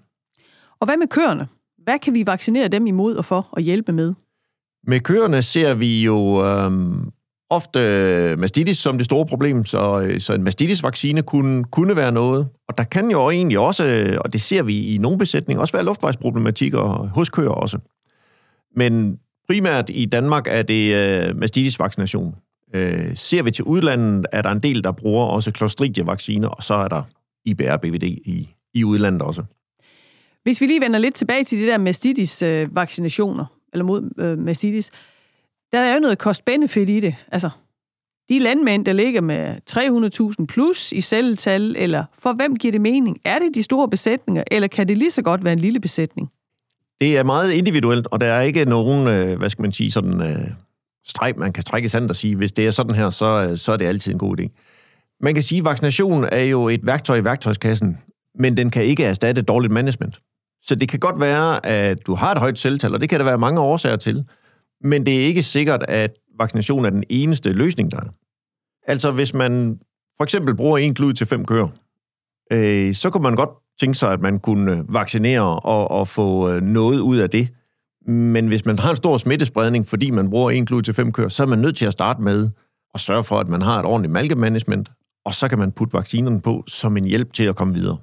Og 0.79 0.87
hvad 0.87 0.97
med 0.97 1.07
køerne? 1.07 1.47
Hvad 1.83 1.99
kan 1.99 2.13
vi 2.13 2.23
vaccinere 2.25 2.67
dem 2.67 2.87
imod 2.87 3.15
og 3.15 3.25
for 3.25 3.53
at 3.57 3.63
hjælpe 3.63 3.91
med? 3.91 4.13
Med 4.87 4.99
køerne 4.99 5.41
ser 5.41 5.73
vi 5.73 6.03
jo 6.03 6.45
øhm, 6.45 7.11
ofte 7.49 7.79
mastitis 8.37 8.77
som 8.77 8.97
det 8.97 9.05
store 9.05 9.25
problem, 9.25 9.65
så, 9.65 9.99
øh, 9.99 10.19
så 10.19 10.33
en 10.33 10.43
mastitis-vaccine 10.43 11.21
kunne, 11.21 11.63
kunne 11.63 11.95
være 11.95 12.11
noget. 12.11 12.47
Og 12.67 12.77
der 12.77 12.83
kan 12.83 13.11
jo 13.11 13.29
egentlig 13.29 13.59
også, 13.59 14.17
og 14.25 14.33
det 14.33 14.41
ser 14.41 14.63
vi 14.63 14.93
i 14.93 14.97
nogle 14.97 15.17
besætninger, 15.17 15.61
også 15.61 15.73
være 15.73 15.85
luftvejsproblematikker 15.85 16.81
hos 17.15 17.29
køer 17.29 17.49
også. 17.49 17.77
Men 18.75 19.19
primært 19.47 19.89
i 19.89 20.05
Danmark 20.05 20.47
er 20.47 20.61
det 20.61 20.95
øh, 20.95 21.37
mastitis-vaccination. 21.37 22.35
Øh, 22.75 23.17
ser 23.17 23.43
vi 23.43 23.51
til 23.51 23.63
udlandet, 23.63 24.25
er 24.31 24.41
der 24.41 24.51
en 24.51 24.59
del, 24.59 24.83
der 24.83 24.91
bruger 24.91 25.25
også 25.25 25.51
Clostridia-vacciner, 25.57 26.47
og 26.47 26.63
så 26.63 26.73
er 26.73 26.87
der 26.87 27.03
IBR-BVD 27.45 28.03
i, 28.03 28.49
i 28.73 28.83
udlandet 28.83 29.21
også. 29.21 29.43
Hvis 30.43 30.61
vi 30.61 30.65
lige 30.65 30.81
vender 30.81 30.99
lidt 30.99 31.15
tilbage 31.15 31.43
til 31.43 31.61
de 31.61 31.65
der 31.65 31.77
mastitis-vaccinationer, 31.77 33.45
eller 33.73 33.85
mod 33.85 34.09
øh, 34.17 34.37
mastitis, 34.37 34.91
der 35.71 35.79
er 35.79 35.93
jo 35.93 35.99
noget 35.99 36.17
cost-benefit 36.17 36.89
i 36.89 36.99
det. 36.99 37.15
Altså, 37.31 37.49
de 38.29 38.39
landmænd, 38.39 38.85
der 38.85 38.93
ligger 38.93 39.21
med 39.21 39.55
300.000 40.39 40.45
plus 40.45 40.91
i 40.91 41.01
celletal, 41.01 41.75
eller 41.77 42.03
for 42.13 42.33
hvem 42.33 42.55
giver 42.55 42.71
det 42.71 42.81
mening? 42.81 43.17
Er 43.25 43.39
det 43.39 43.55
de 43.55 43.63
store 43.63 43.89
besætninger, 43.89 44.43
eller 44.51 44.67
kan 44.67 44.87
det 44.87 44.97
lige 44.97 45.11
så 45.11 45.21
godt 45.21 45.43
være 45.43 45.53
en 45.53 45.59
lille 45.59 45.79
besætning? 45.79 46.29
Det 46.99 47.17
er 47.17 47.23
meget 47.23 47.51
individuelt, 47.51 48.07
og 48.11 48.21
der 48.21 48.27
er 48.27 48.41
ikke 48.41 48.65
nogen, 48.65 49.07
øh, 49.07 49.37
hvad 49.37 49.49
skal 49.49 49.61
man 49.61 49.71
sige, 49.71 49.91
sådan 49.91 50.21
øh, 50.21 50.47
streg, 51.07 51.33
man 51.37 51.53
kan 51.53 51.63
trække 51.63 51.85
i 51.85 51.89
sandet 51.89 52.09
og 52.09 52.15
sige, 52.15 52.35
hvis 52.35 52.51
det 52.51 52.67
er 52.67 52.71
sådan 52.71 52.95
her, 52.95 53.09
så, 53.09 53.55
så 53.55 53.71
er 53.71 53.77
det 53.77 53.85
altid 53.85 54.11
en 54.11 54.19
god 54.19 54.39
idé. 54.39 54.47
Man 55.21 55.33
kan 55.33 55.43
sige, 55.43 55.59
at 55.59 55.65
vaccination 55.65 56.23
er 56.23 56.43
jo 56.43 56.69
et 56.69 56.85
værktøj 56.85 57.17
i 57.17 57.23
værktøjskassen, 57.23 57.97
men 58.39 58.57
den 58.57 58.71
kan 58.71 58.83
ikke 58.83 59.03
erstatte 59.03 59.41
dårligt 59.41 59.73
management. 59.73 60.21
Så 60.61 60.75
det 60.75 60.89
kan 60.89 60.99
godt 60.99 61.19
være, 61.19 61.65
at 61.65 62.05
du 62.07 62.15
har 62.15 62.31
et 62.31 62.37
højt 62.37 62.59
celletal, 62.59 62.93
og 62.93 63.01
det 63.01 63.09
kan 63.09 63.19
der 63.19 63.25
være 63.25 63.37
mange 63.37 63.59
årsager 63.59 63.95
til. 63.95 64.25
Men 64.81 65.05
det 65.05 65.15
er 65.15 65.21
ikke 65.21 65.43
sikkert, 65.43 65.83
at 65.87 66.13
vaccination 66.39 66.85
er 66.85 66.89
den 66.89 67.03
eneste 67.09 67.53
løsning, 67.53 67.91
der 67.91 67.97
er. 67.97 68.09
Altså, 68.87 69.11
hvis 69.11 69.33
man 69.33 69.79
for 70.17 70.23
eksempel 70.23 70.55
bruger 70.55 70.77
en 70.77 70.93
klud 70.93 71.13
til 71.13 71.27
fem 71.27 71.45
køer, 71.45 71.67
øh, 72.51 72.93
så 72.93 73.09
kunne 73.09 73.23
man 73.23 73.35
godt 73.35 73.49
tænke 73.79 73.97
sig, 73.97 74.11
at 74.11 74.21
man 74.21 74.39
kunne 74.39 74.85
vaccinere 74.89 75.59
og, 75.59 75.91
og 75.91 76.07
få 76.07 76.49
øh, 76.49 76.61
noget 76.61 76.99
ud 76.99 77.17
af 77.17 77.29
det. 77.29 77.49
Men 78.07 78.47
hvis 78.47 78.65
man 78.65 78.79
har 78.79 78.89
en 78.89 78.95
stor 78.95 79.17
smittespredning, 79.17 79.87
fordi 79.87 80.11
man 80.11 80.29
bruger 80.29 80.51
en 80.51 80.65
klud 80.65 80.81
til 80.81 80.93
fem 80.93 81.11
køer, 81.11 81.29
så 81.29 81.43
er 81.43 81.47
man 81.47 81.59
nødt 81.59 81.77
til 81.77 81.85
at 81.85 81.93
starte 81.93 82.21
med 82.21 82.49
at 82.93 82.99
sørge 82.99 83.23
for, 83.23 83.39
at 83.39 83.47
man 83.47 83.61
har 83.61 83.79
et 83.79 83.85
ordentligt 83.85 84.11
malkemanagement, 84.11 84.91
og 85.25 85.33
så 85.33 85.47
kan 85.47 85.59
man 85.59 85.71
putte 85.71 85.93
vaccinerne 85.93 86.41
på 86.41 86.63
som 86.67 86.97
en 86.97 87.05
hjælp 87.05 87.33
til 87.33 87.43
at 87.43 87.55
komme 87.55 87.73
videre. 87.73 87.97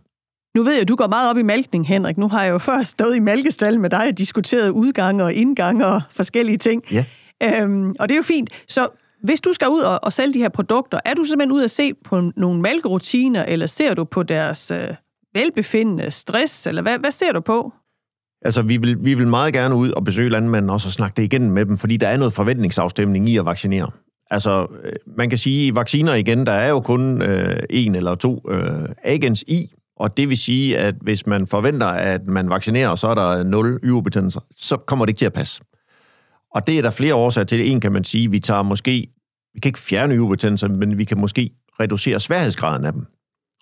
Nu 0.56 0.62
ved 0.62 0.72
jeg, 0.72 0.82
at 0.82 0.88
du 0.88 0.96
går 0.96 1.06
meget 1.06 1.30
op 1.30 1.38
i 1.38 1.42
malkning, 1.42 1.88
Henrik. 1.88 2.18
Nu 2.18 2.28
har 2.28 2.44
jeg 2.44 2.50
jo 2.50 2.58
først 2.58 2.90
stået 2.90 3.16
i 3.16 3.18
malkestallen 3.18 3.82
med 3.82 3.90
dig 3.90 4.08
og 4.08 4.18
diskuteret 4.18 4.70
udgange 4.70 5.24
og 5.24 5.34
indgange 5.34 5.86
og 5.86 6.02
forskellige 6.10 6.58
ting. 6.58 6.82
Ja. 6.92 7.04
Øhm, 7.42 7.94
og 8.00 8.08
det 8.08 8.14
er 8.14 8.16
jo 8.16 8.22
fint. 8.22 8.50
Så 8.68 8.88
hvis 9.22 9.40
du 9.40 9.52
skal 9.52 9.68
ud 9.68 9.80
og, 9.80 10.00
og 10.02 10.12
sælge 10.12 10.34
de 10.34 10.38
her 10.38 10.48
produkter, 10.48 10.98
er 11.04 11.14
du 11.14 11.24
simpelthen 11.24 11.52
ud 11.52 11.62
at 11.62 11.70
se 11.70 11.94
på 11.94 12.32
nogle 12.36 12.60
malkerutiner, 12.60 13.44
eller 13.44 13.66
ser 13.66 13.94
du 13.94 14.04
på 14.04 14.22
deres 14.22 14.70
øh, 14.70 14.88
velbefindende, 15.34 16.10
stress, 16.10 16.66
eller 16.66 16.82
hvad, 16.82 16.98
hvad 16.98 17.10
ser 17.10 17.32
du 17.32 17.40
på? 17.40 17.72
Altså, 18.44 18.62
vi 18.62 18.76
vil, 18.76 19.04
vi 19.04 19.14
vil 19.14 19.26
meget 19.26 19.54
gerne 19.54 19.74
ud 19.74 19.90
og 19.90 20.04
besøge 20.04 20.30
landmændene 20.30 20.72
også 20.72 20.88
og 20.88 20.92
snakke 20.92 21.16
det 21.16 21.22
igennem 21.22 21.50
med 21.50 21.66
dem, 21.66 21.78
fordi 21.78 21.96
der 21.96 22.08
er 22.08 22.16
noget 22.16 22.32
forventningsafstemning 22.32 23.28
i 23.28 23.36
at 23.36 23.44
vaccinere. 23.44 23.90
Altså, 24.30 24.66
øh, 24.84 24.92
man 25.16 25.28
kan 25.28 25.38
sige, 25.38 25.68
at 25.68 25.74
vacciner 25.74 26.14
igen, 26.14 26.46
der 26.46 26.52
er 26.52 26.68
jo 26.68 26.80
kun 26.80 27.22
øh, 27.22 27.62
en 27.70 27.94
eller 27.94 28.14
to 28.14 28.42
øh, 28.50 28.88
agens 29.04 29.44
i, 29.46 29.72
og 29.96 30.16
det 30.16 30.28
vil 30.28 30.38
sige, 30.38 30.78
at 30.78 30.94
hvis 31.00 31.26
man 31.26 31.46
forventer, 31.46 31.86
at 31.86 32.26
man 32.26 32.50
vaccinerer, 32.50 32.94
så 32.94 33.08
er 33.08 33.14
der 33.14 33.42
nul 33.42 33.80
yverbetændelser, 33.84 34.40
så 34.56 34.76
kommer 34.76 35.04
det 35.04 35.10
ikke 35.10 35.18
til 35.18 35.26
at 35.26 35.32
passe. 35.32 35.62
Og 36.54 36.66
det 36.66 36.78
er 36.78 36.82
der 36.82 36.90
flere 36.90 37.14
årsager 37.14 37.44
til. 37.44 37.70
En 37.70 37.80
kan 37.80 37.92
man 37.92 38.04
sige, 38.04 38.30
vi 38.30 38.38
tager 38.38 38.62
måske, 38.62 39.08
vi 39.54 39.60
kan 39.60 39.68
ikke 39.68 39.78
fjerne 39.78 40.14
yverbetændelser, 40.14 40.68
men 40.68 40.98
vi 40.98 41.04
kan 41.04 41.18
måske 41.18 41.50
reducere 41.80 42.20
sværhedsgraden 42.20 42.84
af 42.84 42.92
dem. 42.92 43.06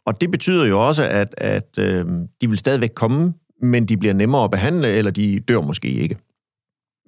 Og 0.07 0.21
det 0.21 0.31
betyder 0.31 0.67
jo 0.67 0.87
også, 0.87 1.03
at, 1.03 1.35
at 1.39 1.79
øh, 1.79 2.07
de 2.41 2.49
vil 2.49 2.59
stadigvæk 2.59 2.91
komme, 2.95 3.33
men 3.63 3.87
de 3.87 3.97
bliver 3.97 4.15
nemmere 4.15 4.45
at 4.45 4.51
behandle, 4.51 4.89
eller 4.89 5.11
de 5.11 5.41
dør 5.49 5.61
måske 5.61 5.89
ikke. 5.89 6.17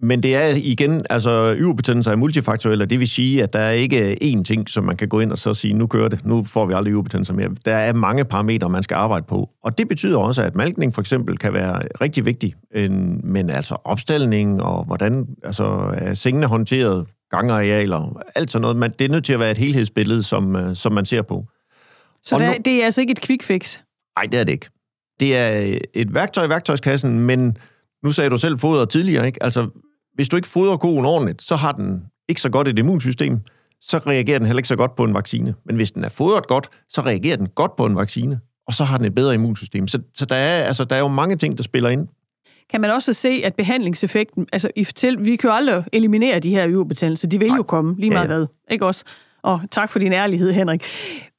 Men 0.05 0.23
det 0.23 0.37
er 0.37 0.47
igen, 0.57 1.03
altså 1.11 1.55
yverbetændelser 1.59 2.13
er 2.13 2.17
multifaktuelle, 2.17 2.85
og 2.85 2.91
det 2.91 3.01
vil 3.01 3.09
sige, 3.09 3.43
at 3.43 3.53
der 3.53 3.59
er 3.59 3.71
ikke 3.71 4.19
én 4.23 4.43
ting, 4.43 4.69
som 4.69 4.85
man 4.85 4.97
kan 4.97 5.09
gå 5.09 5.21
ind 5.21 5.33
og 5.33 5.39
så 5.39 5.55
sige, 5.55 5.75
nu 5.75 5.87
kører 5.87 6.09
det, 6.09 6.27
nu 6.27 6.45
får 6.45 6.67
vi 6.67 6.73
aldrig 6.73 6.93
yverbetændelser 6.93 7.35
mere. 7.35 7.49
Der 7.65 7.75
er 7.75 7.93
mange 7.93 8.25
parametre, 8.25 8.71
man 8.71 8.83
skal 8.83 8.95
arbejde 8.95 9.27
på. 9.29 9.51
Og 9.63 9.79
det 9.79 9.89
betyder 9.89 10.19
også, 10.19 10.43
at 10.43 10.55
malkning 10.55 10.95
for 10.95 11.01
eksempel 11.01 11.39
kan 11.39 11.53
være 11.53 11.83
rigtig 12.01 12.25
vigtig, 12.25 12.55
men 13.25 13.51
altså 13.51 13.77
opstilling 13.85 14.63
og 14.63 14.85
hvordan 14.85 15.27
altså, 15.45 15.65
er 15.95 16.15
sengene 16.15 16.47
håndteret, 16.47 17.07
gangarealer, 17.31 18.23
alt 18.35 18.51
sådan 18.51 18.63
noget, 18.63 18.77
man, 18.77 18.93
det 18.99 19.05
er 19.05 19.09
nødt 19.09 19.25
til 19.25 19.33
at 19.33 19.41
være 19.41 19.51
et 19.51 19.59
helhedsbillede, 19.59 20.23
som, 20.23 20.57
øh, 20.57 20.77
som 20.77 20.93
man 20.93 21.07
ser 21.07 21.23
på. 21.23 21.47
Så 22.23 22.39
der, 22.39 22.47
nu, 22.47 22.55
det 22.65 22.81
er 22.81 22.85
altså 22.85 23.01
ikke 23.01 23.11
et 23.11 23.21
quick 23.21 23.43
fix? 23.43 23.79
Nej, 24.19 24.27
det 24.33 24.41
er 24.41 24.45
det 24.45 24.53
ikke. 24.53 24.69
Det 25.23 25.37
er 25.37 25.79
et 25.95 26.15
værktøj 26.15 26.45
i 26.45 26.49
værktøjskassen, 26.49 27.21
men 27.21 27.57
nu 28.05 28.13
sagde 28.13 28.31
du 28.31 28.37
selv 28.37 28.59
foder 28.59 28.85
tidligere, 28.85 29.27
ikke? 29.27 29.43
Altså, 29.43 29.69
hvis 30.15 30.29
du 30.29 30.37
ikke 30.37 30.49
fodrer 30.49 30.77
koen 30.77 31.05
ordentligt, 31.05 31.43
så 31.43 31.57
har 31.57 31.73
den 31.73 32.03
ikke 32.29 32.41
så 32.41 32.51
godt 32.51 32.69
et 32.69 32.79
immunsystem, 32.79 33.41
så 33.81 33.99
reagerer 33.99 34.39
den 34.39 34.47
heller 34.47 34.59
ikke 34.59 34.69
så 34.69 34.77
godt 34.77 34.97
på 34.97 35.05
en 35.05 35.15
vaccine. 35.15 35.55
Men 35.67 35.77
hvis 35.77 35.91
den 35.91 36.05
er 36.05 36.09
fodret 36.09 36.47
godt, 36.47 36.69
så 36.89 37.01
reagerer 37.01 37.37
den 37.37 37.49
godt 37.49 37.77
på 37.77 37.87
en 37.87 37.97
vaccine, 37.97 38.41
og 38.67 38.75
så 38.75 38.85
har 38.85 38.97
den 38.97 39.07
et 39.07 39.15
bedre 39.15 39.35
immunsystem. 39.35 39.89
Så, 39.89 39.99
så 40.15 40.25
der, 40.27 40.37
er, 40.37 40.63
altså, 40.63 40.85
der 40.85 40.97
er 40.97 41.01
jo 41.01 41.09
mange 41.09 41.37
ting, 41.37 41.57
der 41.57 41.63
spiller 41.63 41.91
ind. 41.91 42.09
Kan 42.71 42.81
man 42.81 42.91
også 42.91 43.13
se, 43.13 43.43
at 43.45 43.55
behandlingseffekten, 43.55 44.47
altså 44.53 44.71
i 44.77 44.85
fortæl, 44.85 45.25
vi 45.25 45.37
kan 45.37 45.51
jo 45.51 45.57
aldrig 45.57 45.85
eliminere 45.93 46.39
de 46.39 46.51
her 46.51 46.69
yverbetændelser, 46.69 47.29
de 47.29 47.39
vil 47.39 47.49
Nej. 47.49 47.57
jo 47.57 47.63
komme, 47.63 47.95
lige 47.99 48.11
meget 48.11 48.29
ja, 48.29 48.33
ja. 48.33 48.39
hvad, 48.39 48.47
ikke 48.71 48.87
også? 48.87 49.05
Og 49.43 49.61
tak 49.71 49.91
for 49.91 49.99
din 49.99 50.13
ærlighed, 50.13 50.53
Henrik. 50.53 50.85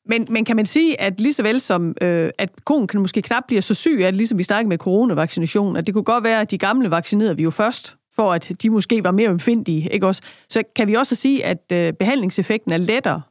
Men, 0.06 0.28
men 0.30 0.46
kan 0.46 0.56
man 0.56 0.66
sige, 0.66 1.02
at 1.02 1.20
lige 1.20 1.34
så 1.34 1.44
vel 1.44 1.62
som, 1.62 1.96
øh, 2.02 2.30
at 2.38 2.50
konen 2.66 2.88
kan 2.88 3.02
måske 3.02 3.22
knap 3.22 3.44
blive 3.48 3.62
så 3.62 3.74
syg 3.74 3.98
det, 3.98 4.16
ligesom 4.16 4.38
vi 4.38 4.44
snakkede 4.44 4.70
med 4.70 4.78
coronavaccination, 4.78 5.78
at 5.78 5.86
det 5.88 5.94
kunne 5.94 6.04
godt 6.04 6.24
være, 6.24 6.42
at 6.42 6.52
de 6.52 6.58
gamle 6.58 6.92
vaccinerede 6.92 7.38
vi 7.38 7.44
jo 7.44 7.50
først, 7.50 7.96
for 8.16 8.32
at 8.32 8.52
de 8.64 8.70
måske 8.70 9.04
var 9.04 9.12
mere 9.12 9.30
omfindige, 9.30 9.90
ikke 9.94 10.08
også? 10.08 10.22
Så 10.50 10.64
kan 10.76 10.88
vi 10.88 10.94
også 10.94 11.16
sige, 11.16 11.46
at 11.46 11.72
øh, 11.72 11.94
behandlingseffekten 11.94 12.74
er 12.74 12.78
lettere? 12.78 13.22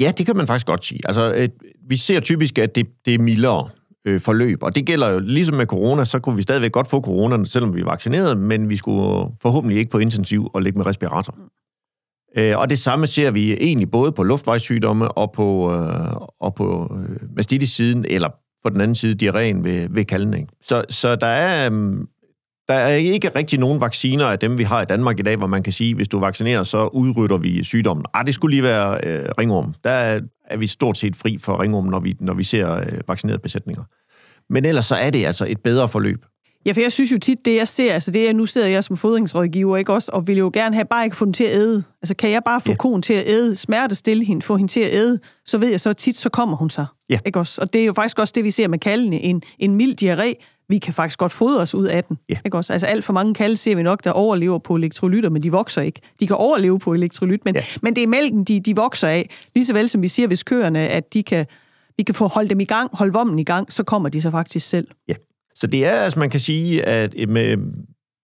Ja, 0.00 0.12
det 0.18 0.26
kan 0.26 0.36
man 0.36 0.46
faktisk 0.46 0.66
godt 0.66 0.86
sige. 0.86 1.00
Altså, 1.04 1.34
øh, 1.34 1.48
vi 1.88 1.96
ser 1.96 2.20
typisk, 2.20 2.58
at 2.58 2.74
det, 2.74 2.86
det 3.04 3.14
er 3.14 3.18
mildere 3.18 3.68
øh, 4.04 4.20
forløb, 4.20 4.62
og 4.62 4.74
det 4.74 4.86
gælder 4.86 5.08
jo 5.08 5.18
ligesom 5.18 5.56
med 5.56 5.66
corona, 5.66 6.04
så 6.04 6.18
kunne 6.18 6.36
vi 6.36 6.42
stadigvæk 6.42 6.72
godt 6.72 6.88
få 6.88 7.00
corona, 7.00 7.44
selvom 7.44 7.74
vi 7.74 7.80
er 7.80 7.84
vaccineret, 7.84 8.38
men 8.38 8.68
vi 8.68 8.76
skulle 8.76 9.28
forhåbentlig 9.42 9.78
ikke 9.78 9.90
på 9.90 9.98
intensiv 9.98 10.50
og 10.54 10.62
ligge 10.62 10.78
med 10.78 10.86
respirator. 10.86 11.34
Mm. 11.36 11.42
Øh, 12.36 12.58
og 12.58 12.70
det 12.70 12.78
samme 12.78 13.06
ser 13.06 13.30
vi 13.30 13.52
egentlig 13.52 13.90
både 13.90 14.12
på 14.12 14.22
luftvejssygdomme 14.22 15.08
og 15.08 15.32
på, 15.32 15.72
øh, 15.74 16.16
og 16.40 16.54
på 16.54 16.96
øh, 17.00 17.36
mastitis-siden, 17.36 18.04
eller 18.10 18.28
på 18.62 18.70
den 18.70 18.80
anden 18.80 18.94
side 18.94 19.28
diarréen 19.28 19.62
ved, 19.62 19.88
ved 19.90 20.04
kaldning. 20.04 20.48
Så, 20.62 20.84
så 20.88 21.16
der 21.16 21.26
er 21.26 21.70
øh, 21.72 21.98
der 22.70 22.76
er 22.76 22.94
ikke 22.94 23.30
rigtig 23.36 23.58
nogen 23.58 23.80
vacciner 23.80 24.26
af 24.26 24.38
dem, 24.38 24.58
vi 24.58 24.62
har 24.62 24.82
i 24.82 24.84
Danmark 24.84 25.18
i 25.18 25.22
dag, 25.22 25.36
hvor 25.36 25.46
man 25.46 25.62
kan 25.62 25.72
sige, 25.72 25.94
hvis 25.94 26.08
du 26.08 26.18
vaccinerer, 26.18 26.62
så 26.62 26.86
udrytter 26.86 27.36
vi 27.36 27.64
sygdommen. 27.64 28.04
Ah, 28.14 28.26
det 28.26 28.34
skulle 28.34 28.54
lige 28.54 28.62
være 28.62 29.00
øh, 29.06 29.28
ringorm. 29.38 29.74
Der 29.84 29.90
er, 29.90 30.20
er 30.44 30.56
vi 30.56 30.66
stort 30.66 30.98
set 30.98 31.16
fri 31.16 31.38
for 31.38 31.62
ringorm, 31.62 31.84
når 31.84 32.00
vi, 32.00 32.16
når 32.20 32.34
vi 32.34 32.44
ser 32.44 32.74
øh, 32.74 33.00
vaccinerede 33.08 33.42
besætninger. 33.42 33.82
Men 34.50 34.64
ellers 34.64 34.86
så 34.86 34.94
er 34.94 35.10
det 35.10 35.26
altså 35.26 35.46
et 35.48 35.60
bedre 35.60 35.88
forløb. 35.88 36.24
Ja, 36.66 36.72
for 36.72 36.80
jeg 36.80 36.92
synes 36.92 37.12
jo 37.12 37.18
tit, 37.18 37.44
det 37.44 37.56
jeg 37.56 37.68
ser, 37.68 37.94
altså 37.94 38.10
det 38.10 38.28
er, 38.28 38.32
nu 38.32 38.46
sidder 38.46 38.68
jeg 38.68 38.84
som 38.84 38.96
fodringsrådgiver, 38.96 39.76
ikke 39.76 39.92
også, 39.92 40.10
og 40.14 40.26
vil 40.26 40.38
jo 40.38 40.50
gerne 40.54 40.74
have, 40.74 40.84
bare 40.84 41.04
ikke 41.04 41.16
få 41.16 41.24
den 41.24 41.32
til 41.32 41.44
at 41.44 41.56
æde. 41.56 41.84
Altså 42.02 42.14
kan 42.14 42.30
jeg 42.30 42.42
bare 42.44 42.60
få 42.60 42.70
ja. 42.70 42.76
konen 42.76 43.02
til 43.02 43.14
at 43.14 43.24
æde, 43.26 43.56
smerte 43.56 43.94
stille 43.94 44.24
hende, 44.24 44.42
få 44.42 44.56
hende 44.56 44.72
til 44.72 44.80
at 44.80 44.94
æde, 44.94 45.18
så 45.44 45.58
ved 45.58 45.68
jeg 45.68 45.80
så 45.80 45.92
tit, 45.92 46.16
så 46.16 46.28
kommer 46.28 46.56
hun 46.56 46.70
sig. 46.70 46.86
Ja. 47.10 47.18
Ikke 47.26 47.38
også? 47.38 47.60
Og 47.60 47.72
det 47.72 47.80
er 47.80 47.84
jo 47.84 47.92
faktisk 47.92 48.18
også 48.18 48.32
det, 48.36 48.44
vi 48.44 48.50
ser 48.50 48.68
med 48.68 48.78
kaldene. 48.78 49.20
En, 49.20 49.42
en 49.58 49.74
mild 49.74 50.02
diarré, 50.02 50.34
vi 50.68 50.78
kan 50.78 50.94
faktisk 50.94 51.18
godt 51.18 51.32
fodre 51.32 51.60
os 51.60 51.74
ud 51.74 51.86
af 51.86 52.04
den. 52.04 52.18
Ja. 52.28 52.36
Ikke 52.44 52.56
også? 52.56 52.72
Altså 52.72 52.86
alt 52.86 53.04
for 53.04 53.12
mange 53.12 53.34
kalde 53.34 53.56
ser 53.56 53.76
vi 53.76 53.82
nok, 53.82 54.04
der 54.04 54.10
overlever 54.10 54.58
på 54.58 54.76
elektrolytter, 54.76 55.30
men 55.30 55.42
de 55.42 55.52
vokser 55.52 55.82
ikke. 55.82 56.00
De 56.20 56.26
kan 56.26 56.36
overleve 56.36 56.78
på 56.78 56.94
elektrolyt, 56.94 57.44
men, 57.44 57.54
ja. 57.54 57.62
men 57.82 57.96
det 57.96 58.02
er 58.02 58.06
mælken, 58.06 58.44
de, 58.44 58.60
de 58.60 58.76
vokser 58.76 59.08
af. 59.08 59.30
Lige 59.54 59.66
så 59.66 59.72
vel 59.72 59.88
som 59.88 60.02
vi 60.02 60.08
siger, 60.08 60.26
hvis 60.26 60.42
køerne, 60.42 60.78
at 60.78 61.14
de 61.14 61.22
kan, 61.22 61.46
vi 61.96 62.02
kan 62.02 62.14
få 62.14 62.28
holdt 62.28 62.50
dem 62.50 62.60
i 62.60 62.64
gang, 62.64 62.90
holde 62.92 63.12
vommen 63.12 63.38
i 63.38 63.44
gang, 63.44 63.72
så 63.72 63.82
kommer 63.82 64.08
de 64.08 64.20
så 64.20 64.30
faktisk 64.30 64.68
selv. 64.68 64.88
Ja. 65.08 65.14
Så 65.60 65.66
det 65.66 65.86
er, 65.86 65.92
altså 65.92 66.18
man 66.18 66.30
kan 66.30 66.40
sige, 66.40 66.86
at 66.86 67.28
med, 67.28 67.56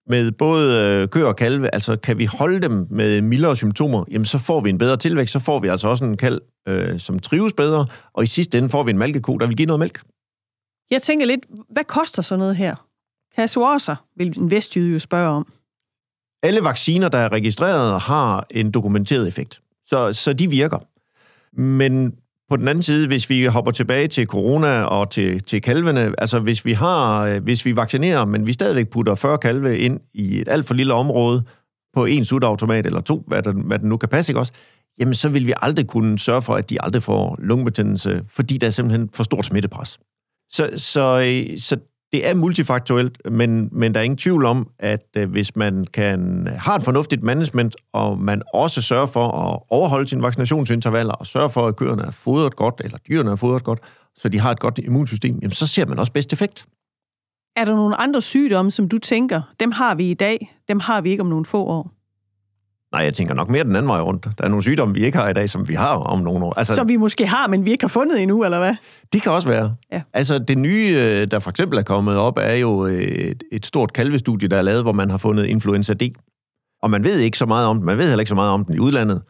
med 0.09 0.33
både 0.33 0.81
øh, 1.03 1.09
køer 1.09 1.27
og 1.27 1.37
kalve, 1.37 1.75
altså 1.75 1.97
kan 1.97 2.19
vi 2.19 2.25
holde 2.25 2.61
dem 2.61 2.87
med 2.91 3.23
mildere 3.23 3.57
symptomer, 3.57 4.05
jamen 4.11 4.25
så 4.25 4.39
får 4.39 4.61
vi 4.61 4.71
en 4.71 4.79
bedre 4.79 4.97
tilvækst, 4.97 5.33
så 5.33 5.39
får 5.39 5.61
vi 5.61 5.69
altså 5.69 5.89
også 5.89 6.05
en 6.05 6.17
kalv, 6.17 6.41
øh, 6.69 7.01
som 7.01 7.19
trives 7.19 7.53
bedre, 7.53 7.87
og 8.13 8.23
i 8.23 8.27
sidste 8.27 8.59
ende 8.59 8.69
får 8.69 8.83
vi 8.83 8.91
en 8.91 8.99
mælkeko, 8.99 9.39
der 9.39 9.47
vil 9.47 9.57
give 9.57 9.67
noget 9.67 9.81
mælk. 9.81 10.03
Jeg 10.91 11.03
tænker 11.03 11.27
lidt, 11.27 11.47
hvad 11.71 11.85
koster 11.85 12.23
så 12.23 12.37
noget 12.37 12.57
her? 12.57 12.75
Kasuarser, 13.37 13.97
vil 14.17 14.39
en 14.39 14.51
vestjyde 14.51 14.93
jo 14.93 14.99
spørge 14.99 15.29
om. 15.29 15.53
Alle 16.43 16.65
vacciner, 16.65 17.09
der 17.09 17.19
er 17.19 17.33
registreret, 17.33 18.01
har 18.01 18.47
en 18.51 18.71
dokumenteret 18.71 19.29
effekt. 19.29 19.61
Så, 19.87 20.13
så 20.13 20.33
de 20.33 20.51
virker. 20.51 20.79
Men 21.61 22.15
på 22.49 22.57
den 22.57 22.69
anden 22.69 22.83
side, 22.83 23.07
hvis 23.07 23.31
vi 23.31 23.45
hopper 23.45 23.71
tilbage 23.73 24.09
til 24.09 24.27
corona 24.27 24.83
og 24.83 25.11
til, 25.11 25.43
til 25.43 25.63
kalvene, 25.63 26.15
altså 26.19 26.39
hvis 26.39 26.65
vi 26.65 26.73
har, 26.73 27.27
øh, 27.27 27.43
hvis 27.43 27.65
vi 27.65 27.77
vaccinerer, 27.77 28.25
men 28.25 28.47
vi 28.47 28.53
stadigvæk 28.53 28.89
putter 28.89 29.15
40 29.15 29.39
kalve 29.39 29.79
ind 29.79 30.01
i 30.15 30.41
et 30.41 30.49
alt 30.49 30.67
for 30.67 30.75
lille 30.75 30.95
område 30.95 31.45
på 31.95 32.05
en 32.05 32.25
sutautomat 32.25 32.87
eller 32.87 33.01
to, 33.01 33.25
hvad, 33.27 33.43
der, 33.43 33.53
hvad 33.53 33.79
den 33.79 33.89
nu 33.89 33.97
kan 33.97 34.09
passe, 34.09 34.33
ikke 34.33 34.41
også? 34.41 34.53
Jamen, 34.99 35.15
så 35.15 35.29
vil 35.29 35.47
vi 35.47 35.53
aldrig 35.63 35.87
kunne 35.87 36.19
sørge 36.19 36.43
for, 36.43 36.55
at 36.55 36.71
de 36.71 36.83
aldrig 36.83 37.03
får 37.03 37.37
lungebetændelse, 37.39 38.25
fordi 38.29 38.59
der 38.59 38.67
er 38.67 38.71
simpelthen 38.71 39.09
for 39.15 39.23
stort 39.23 39.45
smittepres. 39.45 39.99
Så, 40.51 40.71
så, 40.77 41.21
øh, 41.27 41.59
så 41.59 41.77
det 42.17 42.29
er 42.29 42.35
multifaktuelt, 42.35 43.19
men, 43.31 43.69
men 43.73 43.95
der 43.95 44.01
er 44.01 44.05
ingen 44.05 44.17
tvivl 44.17 44.45
om, 44.45 44.69
at 44.79 45.07
øh, 45.17 45.31
hvis 45.31 45.57
man 45.57 45.85
kan 45.93 46.49
har 46.59 46.75
et 46.77 46.85
fornuftigt 46.85 47.23
management, 47.23 47.77
og 47.93 48.19
man 48.19 48.43
også 48.55 48.83
sørger 48.83 49.07
for 49.07 49.29
at 49.29 49.61
overholde 49.71 50.09
sine 50.09 50.23
vaccinationsintervaller, 50.23 51.13
og 51.13 51.27
sørge 51.27 51.51
for, 51.51 51.67
at 51.67 51.77
køerne 51.77 52.03
er 52.03 52.11
fodret 52.11 52.57
godt, 52.57 52.81
eller 52.85 52.99
dyrene 52.99 53.31
er 53.31 53.37
fodret 53.37 53.65
godt, 53.65 53.79
så 54.17 54.29
de 54.29 54.41
har 54.41 54.51
et 54.51 54.61
godt 54.61 54.79
immunsystem, 54.79 55.39
jamen 55.43 55.53
så 55.53 55.67
ser 55.67 55.87
man 55.87 55.99
også 55.99 56.13
bedst 56.13 56.33
effekt. 56.33 56.67
Er 57.57 57.65
der 57.65 57.77
nogle 57.77 58.01
andre 58.01 58.23
sygdomme, 58.23 58.71
som 58.71 58.89
du 58.89 58.99
tænker, 58.99 59.43
dem 59.61 59.73
har 59.73 59.95
vi 59.95 60.11
i 60.11 60.15
dag, 60.15 60.57
dem 60.69 60.81
har 60.81 61.01
vi 61.01 61.11
ikke 61.11 61.21
om 61.21 61.29
nogle 61.29 61.45
få 61.45 61.65
år? 61.65 61.96
Nej, 62.97 63.05
jeg 63.05 63.15
tænker 63.15 63.35
nok 63.35 63.49
mere 63.49 63.65
den 63.65 63.77
anden 63.77 63.89
vej 63.89 64.01
rundt. 64.01 64.25
Der 64.25 64.45
er 64.45 64.49
nogle 64.49 64.63
sygdomme, 64.63 64.95
vi 64.95 65.05
ikke 65.05 65.19
har 65.19 65.29
i 65.29 65.33
dag, 65.33 65.51
som 65.51 65.69
vi 65.69 65.75
har 65.75 65.95
om 65.95 66.19
nogle 66.19 66.45
år. 66.45 66.59
Altså, 66.59 66.75
som 66.75 66.89
vi 66.89 66.97
måske 66.97 67.27
har, 67.27 67.49
men 67.49 67.65
vi 67.65 67.71
ikke 67.71 67.83
har 67.83 67.89
fundet 67.89 68.23
endnu, 68.23 68.45
eller 68.45 68.59
hvad? 68.59 68.75
Det 69.13 69.23
kan 69.23 69.33
også 69.33 69.49
være. 69.49 69.75
Ja. 69.93 70.03
Altså 70.13 70.39
det 70.39 70.59
nye, 70.59 70.97
øh, 70.99 71.27
der 71.31 71.39
for 71.39 71.51
eksempel 71.51 71.79
er 71.79 71.83
kommet 71.83 72.17
op, 72.17 72.39
er 72.41 72.55
jo 72.55 72.87
øh, 72.87 73.01
et, 73.01 73.43
et 73.53 73.67
stort 73.67 73.93
kalvestudie, 73.93 74.49
der 74.49 74.57
er 74.57 74.63
lavet, 74.63 74.83
hvor 74.83 74.93
man 74.93 75.11
har 75.11 75.19
fundet 75.19 75.47
influenza 75.47 75.95
D. 75.95 76.03
Og 76.83 76.91
man 76.91 77.05
ved 77.05 77.19
ikke 77.19 77.39
så 77.39 77.47
meget 77.47 77.67
om 77.67 77.77
den. 77.77 77.87
Man 77.87 77.99
ved 77.99 78.05
heller 78.05 78.21
ikke 78.21 78.29
så 78.29 78.35
meget 78.35 78.51
om 78.51 78.65
den 78.65 78.75
i 78.75 78.79
udlandet. 78.79 79.23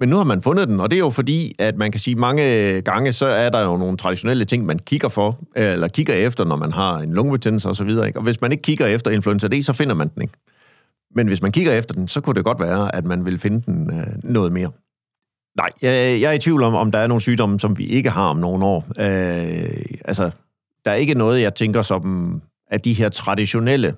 Men 0.00 0.08
nu 0.08 0.16
har 0.16 0.24
man 0.24 0.42
fundet 0.42 0.68
den, 0.68 0.80
og 0.80 0.90
det 0.90 0.96
er 0.96 1.00
jo 1.00 1.10
fordi, 1.10 1.54
at 1.58 1.76
man 1.76 1.92
kan 1.92 2.00
sige, 2.00 2.16
mange 2.16 2.80
gange, 2.80 3.12
så 3.12 3.26
er 3.26 3.50
der 3.50 3.60
jo 3.60 3.76
nogle 3.76 3.96
traditionelle 3.96 4.44
ting, 4.44 4.66
man 4.66 4.78
kigger 4.78 5.08
for, 5.08 5.38
eller 5.56 5.88
kigger 5.88 6.14
efter, 6.14 6.44
når 6.44 6.56
man 6.56 6.72
har 6.72 6.98
en 6.98 7.12
lungebetændelse 7.12 7.68
osv. 7.68 7.88
Og, 7.88 8.12
og 8.14 8.22
hvis 8.22 8.40
man 8.40 8.52
ikke 8.52 8.62
kigger 8.62 8.86
efter 8.86 9.10
influenza 9.10 9.48
D, 9.48 9.62
så 9.62 9.72
finder 9.72 9.94
man 9.94 10.08
den 10.14 10.22
ikke. 10.22 10.34
Men 11.14 11.26
hvis 11.26 11.42
man 11.42 11.52
kigger 11.52 11.72
efter 11.72 11.94
den, 11.94 12.08
så 12.08 12.20
kunne 12.20 12.34
det 12.34 12.44
godt 12.44 12.60
være, 12.60 12.94
at 12.94 13.04
man 13.04 13.24
vil 13.24 13.38
finde 13.38 13.62
den 13.66 14.00
øh, 14.00 14.06
noget 14.24 14.52
mere. 14.52 14.70
Nej, 15.56 15.70
jeg, 15.82 16.20
jeg 16.20 16.28
er 16.28 16.32
i 16.32 16.38
tvivl 16.38 16.62
om, 16.62 16.74
om 16.74 16.92
der 16.92 16.98
er 16.98 17.06
nogle 17.06 17.20
sygdomme, 17.20 17.60
som 17.60 17.78
vi 17.78 17.84
ikke 17.84 18.10
har 18.10 18.28
om 18.28 18.36
nogle 18.36 18.64
år. 18.64 18.86
Øh, 19.00 19.82
altså, 20.04 20.30
der 20.84 20.90
er 20.90 20.94
ikke 20.94 21.14
noget, 21.14 21.42
jeg 21.42 21.54
tænker 21.54 21.82
som 21.82 22.42
af 22.70 22.80
de 22.80 22.92
her 22.92 23.08
traditionelle 23.08 23.94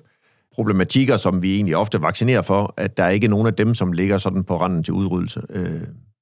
problematikker, 0.53 1.17
som 1.17 1.43
vi 1.43 1.55
egentlig 1.55 1.75
ofte 1.75 2.01
vaccinerer 2.01 2.41
for, 2.41 2.73
at 2.77 2.97
der 2.97 3.03
er 3.03 3.09
ikke 3.09 3.27
nogen 3.27 3.47
af 3.47 3.53
dem, 3.53 3.73
som 3.73 3.91
ligger 3.91 4.17
sådan 4.17 4.43
på 4.43 4.61
randen 4.61 4.83
til 4.83 4.93
udryddelse. 4.93 5.41
Øh, 5.49 5.81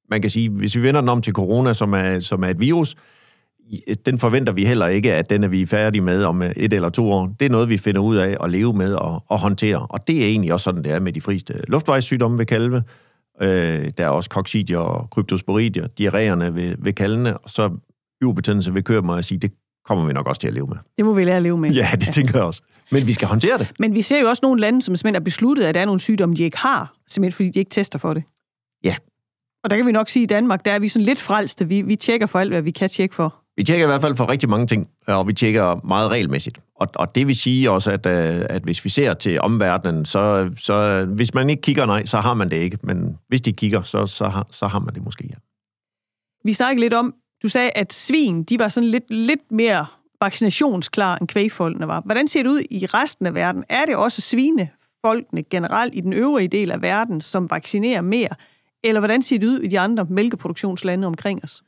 man 0.10 0.22
kan 0.22 0.30
sige, 0.30 0.50
hvis 0.50 0.76
vi 0.76 0.82
vender 0.84 1.02
den 1.02 1.10
om 1.10 1.22
til 1.22 1.34
corona, 1.34 1.74
som 1.74 1.94
er, 1.94 2.20
som 2.20 2.44
er 2.44 2.48
et 2.48 2.60
virus, 2.60 2.96
den 4.06 4.20
forventer 4.20 4.54
vi 4.54 4.66
heller 4.66 4.88
ikke, 4.88 5.14
at 5.14 5.30
den 5.30 5.44
er 5.44 5.48
vi 5.48 5.66
færdige 5.66 6.02
med 6.02 6.24
om 6.24 6.42
et 6.42 6.74
eller 6.74 6.90
to 6.90 7.12
år. 7.12 7.36
Det 7.40 7.46
er 7.46 7.50
noget, 7.50 7.70
vi 7.70 7.78
finder 7.78 8.02
ud 8.02 8.16
af 8.16 8.38
at 8.44 8.50
leve 8.50 8.74
med 8.74 8.94
og, 8.94 9.24
og 9.28 9.40
håndtere. 9.40 9.88
Og 9.90 10.08
det 10.08 10.24
er 10.24 10.28
egentlig 10.28 10.54
også 10.54 10.64
sådan, 10.64 10.84
det 10.84 10.92
er 10.92 11.00
med 11.00 11.14
de 11.14 11.22
frieste 11.22 11.54
luftvejssygdomme 11.68 12.38
ved 12.38 12.46
kalve. 12.46 12.84
Øh, 13.42 13.92
der 13.98 14.06
er 14.06 14.10
også 14.10 14.30
koksidier 14.30 14.78
og 14.78 15.10
kryptosporidier, 15.10 15.88
diarréerne 16.02 16.56
ved, 16.56 16.76
ved 16.78 16.94
kalvene, 16.94 17.38
og 17.38 17.50
så 17.50 17.70
ubetændelse 18.26 18.74
ved 18.74 18.84
køer, 18.84 19.02
må 19.02 19.16
jeg 19.16 19.26
sige, 19.26 19.38
det 19.38 19.52
kommer 19.86 20.06
vi 20.06 20.14
nok 20.14 20.28
også 20.28 20.42
til 20.42 20.48
at 20.48 20.54
leve 20.54 20.68
med. 20.68 20.78
Det 20.98 21.06
må 21.06 21.14
vi 21.14 21.24
lære 21.24 21.36
at 21.36 21.44
leve 21.44 21.58
med. 21.58 21.72
Ja, 21.72 21.88
det 21.94 22.08
ja. 22.08 22.12
tænker 22.12 22.40
jeg 22.40 22.46
også. 22.46 22.62
Men 22.92 23.08
vi 23.08 23.14
skal 23.14 23.28
håndtere 23.28 23.58
det. 23.58 23.72
Men 23.80 23.96
vi 23.96 24.02
ser 24.02 24.20
jo 24.20 24.30
også 24.30 24.40
nogle 24.44 24.62
lande, 24.62 24.82
som 24.82 24.96
simpelthen 24.96 25.16
har 25.16 25.24
besluttet, 25.24 25.64
at 25.64 25.76
der 25.76 25.82
er 25.82 25.86
nogle 25.86 26.02
sygdomme, 26.02 26.36
de 26.36 26.44
ikke 26.44 26.58
har, 26.58 26.94
simpelthen 27.08 27.36
fordi 27.36 27.50
de 27.50 27.60
ikke 27.60 27.70
tester 27.70 28.00
for 28.00 28.14
det. 28.14 28.24
Ja. 28.84 28.96
Og 29.64 29.70
der 29.70 29.78
kan 29.78 29.86
vi 29.86 29.92
nok 29.92 30.10
sige, 30.10 30.24
at 30.24 30.32
i 30.32 30.34
Danmark, 30.34 30.66
der 30.66 30.72
er 30.72 30.80
vi 30.80 30.88
sådan 30.88 31.06
lidt 31.06 31.22
frelste. 31.22 31.68
Vi, 31.68 31.82
vi 31.82 31.96
tjekker 31.96 32.28
for 32.28 32.40
alt, 32.40 32.52
hvad 32.52 32.62
vi 32.62 32.72
kan 32.72 32.90
tjekke 32.90 33.16
for. 33.16 33.41
Vi 33.62 33.65
tjekker 33.65 33.86
i 33.86 33.88
hvert 33.88 34.02
fald 34.02 34.15
for 34.15 34.30
rigtig 34.30 34.50
mange 34.50 34.67
ting, 34.67 34.88
og 35.08 35.28
vi 35.28 35.34
tjekker 35.34 35.88
meget 35.88 36.12
regelmæssigt. 36.12 36.62
Og, 36.76 36.88
og 36.95 37.15
det 37.15 37.28
vil 37.28 37.36
sige 37.36 37.71
også, 37.71 37.91
at, 37.91 38.06
øh, 38.06 38.45
at 38.50 38.63
hvis 38.63 38.86
vi 38.86 38.89
ser 38.89 39.13
til 39.13 39.41
omverdenen, 39.41 40.06
så, 40.06 40.50
så 40.58 41.06
hvis 41.06 41.34
man 41.34 41.50
ikke 41.50 41.62
kigger, 41.62 41.86
nej, 41.86 42.06
så 42.06 42.17
har 42.17 42.34
man 42.34 42.50
det 42.50 42.58
ikke. 42.58 42.78
Men 42.84 43.17
hvis 43.28 43.41
de 43.41 43.54
kigger, 43.54 43.82
så, 43.82 44.06
så, 44.06 44.28
har, 44.28 44.47
så 44.52 44.67
har 44.67 44.80
man 44.80 44.93
det 44.93 45.04
måske, 45.04 45.28
ja. 45.30 45.36
Vi 46.43 46.54
snakkede 46.54 46.82
lidt 46.82 46.93
om, 46.93 47.13
du 47.43 47.50
sagde, 47.50 47.71
at 47.76 47.93
svin, 47.93 48.43
de 48.43 48.60
var 48.60 48.67
sådan 48.67 48.89
lidt, 48.89 49.10
lidt 49.10 49.52
mere 49.52 49.86
vaccinationsklar, 50.21 51.17
end 51.17 51.28
kvægfolkene 51.28 51.88
var. 51.88 52.02
Hvordan 52.06 52.28
ser 52.28 52.43
det 52.43 52.50
ud 52.50 52.62
i 52.71 52.86
resten 52.86 53.26
af 53.26 53.36
verden? 53.36 53.63
Er 53.69 53.86
det 53.86 53.95
også 53.95 54.21
svinefolkene 54.21 55.43
generelt 55.43 55.95
i 55.95 56.02
den 56.02 56.13
øvrige 56.13 56.47
del 56.47 56.71
af 56.71 56.82
verden, 56.82 57.21
som 57.21 57.52
vaccinerer 57.52 58.02
mere? 58.02 58.30
Eller 58.84 59.02
hvordan 59.02 59.21
ser 59.21 59.39
det 59.39 59.47
ud 59.47 59.60
i 59.60 59.67
de 59.67 59.80
andre 59.80 60.06
mælkeproduktionslande 60.10 61.08
omkring 61.08 61.43
os? 61.43 61.63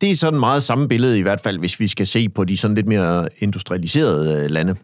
Det 0.00 0.10
er 0.10 0.16
sådan 0.16 0.40
meget 0.40 0.62
samme 0.62 0.88
billede 0.88 1.18
i 1.18 1.22
hvert 1.22 1.40
fald, 1.40 1.58
hvis 1.58 1.80
vi 1.80 1.88
skal 1.88 2.06
se 2.06 2.28
på 2.28 2.44
de 2.44 2.56
sådan 2.56 2.74
lidt 2.74 2.86
mere 2.86 3.28
industrialiserede 3.38 4.42
øh, 4.44 4.50
lande. 4.50 4.76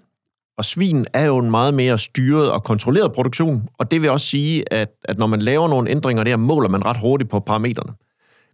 Og 0.59 0.64
svin 0.64 1.07
er 1.12 1.24
jo 1.24 1.38
en 1.38 1.50
meget 1.50 1.74
mere 1.74 1.98
styret 1.98 2.50
og 2.50 2.64
kontrolleret 2.64 3.12
produktion, 3.12 3.68
og 3.79 3.90
det 3.90 4.03
vil 4.03 4.11
også 4.11 4.27
sige, 4.27 4.72
at, 4.72 4.88
at 5.05 5.18
når 5.18 5.27
man 5.27 5.42
laver 5.42 5.68
nogle 5.68 5.90
ændringer 5.90 6.24
der, 6.24 6.37
måler 6.37 6.68
man 6.68 6.85
ret 6.85 6.96
hurtigt 7.00 7.31
på 7.31 7.40
parametrene. 7.40 7.92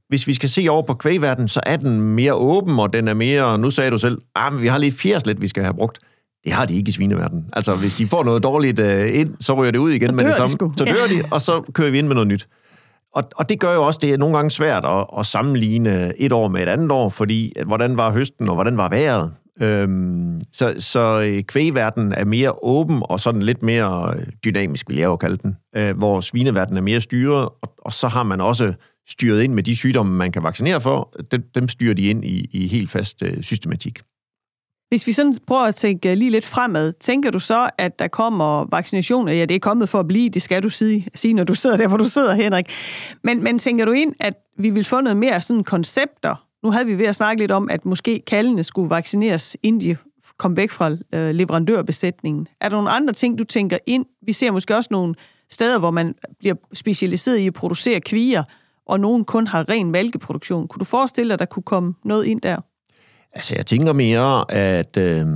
Hvis 0.09 0.27
vi 0.27 0.35
skal 0.35 0.49
se 0.49 0.66
over 0.70 0.83
på 0.83 0.94
kvægverden, 0.94 1.49
så 1.49 1.61
er 1.66 1.77
den 1.77 2.01
mere 2.01 2.35
åben, 2.35 2.79
og 2.79 2.92
den 2.92 3.09
er 3.09 3.14
mere, 3.14 3.59
nu 3.59 3.70
sagde 3.70 3.90
du 3.90 3.99
selv, 3.99 4.18
ah, 4.35 4.62
vi 4.62 4.66
har 4.66 4.79
lige 4.79 4.92
fjerslet, 4.92 5.40
vi 5.40 5.49
skal 5.49 5.62
have 5.62 5.75
brugt. 5.75 5.99
Det 6.44 6.53
har 6.53 6.66
de 6.66 6.77
ikke 6.77 6.88
i 6.88 6.92
svineverdenen. 6.92 7.44
Altså, 7.53 7.75
hvis 7.75 7.94
de 7.94 8.07
får 8.07 8.25
noget 8.25 8.42
dårligt 8.42 8.81
uh, 8.81 9.14
ind, 9.20 9.35
så 9.40 9.55
ryger 9.55 9.70
det 9.70 9.79
ud 9.79 9.90
igen 9.90 10.16
med 10.16 10.25
det 10.25 10.35
samme. 10.35 10.68
De 10.68 10.73
så 10.77 10.85
dør 10.85 11.07
de, 11.07 11.23
og 11.31 11.42
så 11.42 11.62
kører 11.73 11.90
vi 11.90 11.99
ind 11.99 12.07
med 12.07 12.14
noget 12.14 12.29
nyt. 12.29 12.49
Og, 13.14 13.25
og 13.37 13.49
det 13.49 13.61
gør 13.61 13.75
jo 13.75 13.87
også, 13.87 13.99
det 14.03 14.12
er 14.12 14.16
nogle 14.16 14.37
gange 14.37 14.51
svært 14.51 14.85
at, 14.85 15.07
at 15.18 15.27
sammenligne 15.27 16.12
et 16.18 16.33
år 16.33 16.49
med 16.49 16.62
et 16.62 16.68
andet 16.68 16.92
år, 16.92 17.09
fordi 17.09 17.53
at, 17.57 17.66
hvordan 17.66 17.96
var 17.96 18.11
høsten, 18.11 18.49
og 18.49 18.55
hvordan 18.55 18.77
var 18.77 18.88
vejret? 18.88 19.33
Øhm, 19.62 20.40
så, 20.53 20.75
så 20.79 21.25
øh, 21.27 21.42
kvægverdenen 21.42 22.12
er 22.12 22.25
mere 22.25 22.64
åben 22.64 23.03
og 23.05 23.20
sådan 23.20 23.42
lidt 23.42 23.62
mere 23.62 24.14
øh, 24.16 24.27
dynamisk, 24.44 24.88
vil 24.88 24.99
jeg 24.99 25.07
jo 25.07 25.16
kalde 25.16 25.37
den, 25.37 25.57
øh, 25.77 25.96
hvor 25.96 26.20
svineverdenen 26.20 26.77
er 26.77 26.83
mere 26.83 27.01
styret, 27.01 27.49
og, 27.62 27.75
og 27.79 27.92
så 27.92 28.09
har 28.09 28.23
man 28.23 28.40
også 28.40 28.73
styret 29.09 29.42
ind 29.42 29.55
med 29.55 29.62
de 29.62 29.77
sygdomme, 29.77 30.12
man 30.12 30.33
kan 30.33 30.42
vaccinere 30.42 30.81
for, 30.81 31.14
dem, 31.31 31.42
dem 31.55 31.68
styrer 31.68 31.94
de 31.94 32.03
ind 32.03 32.25
i, 32.25 32.49
i 32.53 32.68
helt 32.68 32.90
fast 32.90 33.23
øh, 33.23 33.42
systematik. 33.42 33.99
Hvis 34.90 35.07
vi 35.07 35.12
sådan 35.12 35.35
prøver 35.46 35.62
at 35.62 35.74
tænke 35.74 36.11
øh, 36.11 36.16
lige 36.16 36.31
lidt 36.31 36.44
fremad, 36.44 36.92
tænker 37.00 37.31
du 37.31 37.38
så, 37.38 37.70
at 37.79 37.98
der 37.98 38.09
kommer 38.09 38.66
vaccinationer? 38.70 39.33
Ja, 39.33 39.44
det 39.44 39.55
er 39.55 39.59
kommet 39.59 39.88
for 39.88 40.00
at 40.00 40.07
blive, 40.07 40.29
det 40.29 40.42
skal 40.42 40.62
du 40.62 40.70
sige, 40.70 41.09
sige 41.14 41.35
når 41.35 41.44
du 41.44 41.55
sidder 41.55 41.76
der, 41.76 41.88
hvor 41.88 41.96
du 41.96 42.09
sidder, 42.09 42.35
Henrik. 42.35 42.70
Men, 43.24 43.42
men 43.42 43.59
tænker 43.59 43.85
du 43.85 43.92
ind, 43.92 44.14
at 44.20 44.35
vi 44.59 44.70
vil 44.70 44.85
få 44.85 45.00
noget 45.00 45.16
mere 45.16 45.40
sådan 45.40 45.64
koncepter? 45.64 46.46
Nu 46.62 46.70
havde 46.70 46.87
vi 46.87 46.98
ved 46.98 47.07
at 47.07 47.16
snakke 47.16 47.42
lidt 47.42 47.50
om, 47.50 47.70
at 47.70 47.85
måske 47.85 48.22
kaldene 48.26 48.64
skulle 48.64 48.90
vaccineres, 48.90 49.57
inden 49.62 49.81
de 49.81 49.96
kom 50.38 50.57
væk 50.57 50.70
fra 50.70 50.90
øh, 51.14 51.31
leverandørbesætningen. 51.31 52.48
Er 52.61 52.68
der 52.68 52.76
nogle 52.76 52.90
andre 52.90 53.12
ting, 53.12 53.38
du 53.38 53.44
tænker 53.44 53.79
ind? 53.87 54.07
Vi 54.26 54.33
ser 54.33 54.50
måske 54.50 54.76
også 54.76 54.88
nogle 54.90 55.14
steder, 55.50 55.79
hvor 55.79 55.90
man 55.90 56.14
bliver 56.38 56.55
specialiseret 56.72 57.38
i 57.38 57.46
at 57.46 57.55
producere 57.55 58.00
kvier, 58.00 58.42
og 58.87 59.00
nogen 59.00 59.24
kun 59.24 59.46
har 59.46 59.68
ren 59.68 59.90
mælkeproduktion. 59.90 60.68
Kunne 60.68 60.81
du 60.81 60.85
forestille 60.85 61.29
dig, 61.29 61.35
at 61.35 61.38
der 61.38 61.44
kunne 61.44 61.62
komme 61.62 61.94
noget 62.05 62.24
ind 62.24 62.40
der? 62.40 62.57
Altså, 63.33 63.55
jeg 63.55 63.66
tænker 63.66 63.93
mere, 63.93 64.51
at... 64.51 64.97
Øh, 64.97 65.27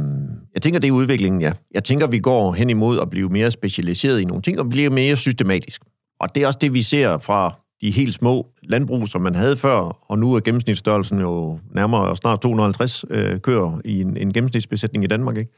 jeg 0.55 0.63
tænker, 0.63 0.81
det 0.81 0.89
er 0.89 0.93
udviklingen, 0.93 1.41
ja. 1.41 1.53
Jeg 1.75 1.85
tænker, 1.85 2.07
vi 2.07 2.19
går 2.19 2.53
hen 2.53 2.71
imod 2.71 3.01
at 3.01 3.11
blive 3.11 3.29
mere 3.29 3.51
specialiseret 3.51 4.21
i 4.21 4.25
nogle 4.25 4.43
ting, 4.43 4.61
og 4.61 4.69
blive 4.69 4.91
mere 4.91 5.17
systematisk. 5.17 5.83
Og 6.21 6.35
det 6.35 6.43
er 6.43 6.47
også 6.47 6.59
det, 6.63 6.75
vi 6.75 6.83
ser 6.83 7.19
fra 7.19 7.55
de 7.81 7.91
helt 7.91 8.15
små 8.15 8.47
landbrug, 8.63 9.09
som 9.09 9.21
man 9.21 9.35
havde 9.35 9.57
før, 9.57 9.77
og 10.09 10.19
nu 10.19 10.35
er 10.35 10.41
gennemsnitsstørrelsen 10.41 11.21
jo 11.21 11.59
nærmere 11.75 12.17
snart 12.17 12.41
250 12.41 13.05
øh, 13.11 13.41
køer 13.41 13.81
i 13.85 14.01
en, 14.01 14.17
en 14.17 14.33
gennemsnitsbesætning 14.33 15.05
i 15.05 15.07
Danmark, 15.07 15.37
ikke? 15.37 15.51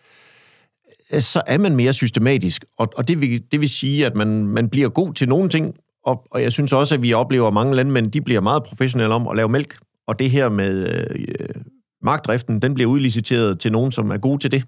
Øh, 1.13 1.21
så 1.21 1.43
er 1.47 1.59
man 1.59 1.77
mere 1.77 1.93
systematisk, 1.93 2.65
og, 2.79 2.93
og 2.97 3.09
det, 3.09 3.21
vil, 3.21 3.43
det 3.53 3.61
vil 3.61 3.69
sige, 3.69 4.07
at 4.07 4.15
man, 4.15 4.29
man 4.29 4.69
bliver 4.69 4.89
god 4.89 5.15
til 5.15 5.29
nogle 5.29 5.49
ting, 5.49 5.75
og, 6.05 6.27
og 6.31 6.43
jeg 6.43 6.53
synes 6.53 6.73
også, 6.73 6.95
at 6.95 7.03
vi 7.03 7.13
oplever, 7.13 7.49
at 7.49 7.55
mange 7.55 7.75
landmænd 7.75 8.13
de 8.13 8.21
bliver 8.21 8.41
meget 8.41 8.63
professionelle 8.63 9.15
om 9.15 9.29
at 9.29 9.37
lave 9.37 9.49
mælk, 9.49 9.77
og 10.07 10.19
det 10.19 10.31
her 10.31 10.49
med 10.49 10.89
øh, 10.89 11.56
markdriften, 12.07 12.63
den 12.63 12.75
bliver 12.75 12.91
udliciteret 12.91 13.61
til 13.61 13.73
nogen, 13.73 13.93
som 13.93 14.11
er 14.11 14.19
gode 14.19 14.39
til 14.39 14.51
det. 14.51 14.65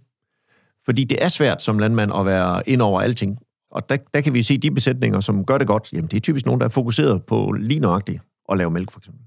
Fordi 0.84 1.04
det 1.04 1.24
er 1.24 1.28
svært 1.28 1.62
som 1.62 1.78
landmand 1.78 2.12
at 2.14 2.26
være 2.26 2.68
ind 2.68 2.82
over 2.82 3.00
alting. 3.00 3.38
Og 3.70 3.88
der, 3.88 3.96
der 4.14 4.20
kan 4.20 4.34
vi 4.34 4.42
se 4.42 4.58
de 4.58 4.70
besætninger, 4.70 5.20
som 5.20 5.44
gør 5.44 5.58
det 5.58 5.66
godt. 5.66 5.92
Jamen, 5.92 6.08
det 6.10 6.16
er 6.16 6.20
typisk 6.20 6.46
nogen, 6.46 6.60
der 6.60 6.66
er 6.66 6.70
fokuseret 6.70 7.24
på 7.24 7.52
lige 7.52 7.80
nøjagtigt 7.80 8.20
at 8.48 8.56
lave 8.58 8.70
mælk, 8.70 8.92
for 8.92 9.00
eksempel. 9.00 9.22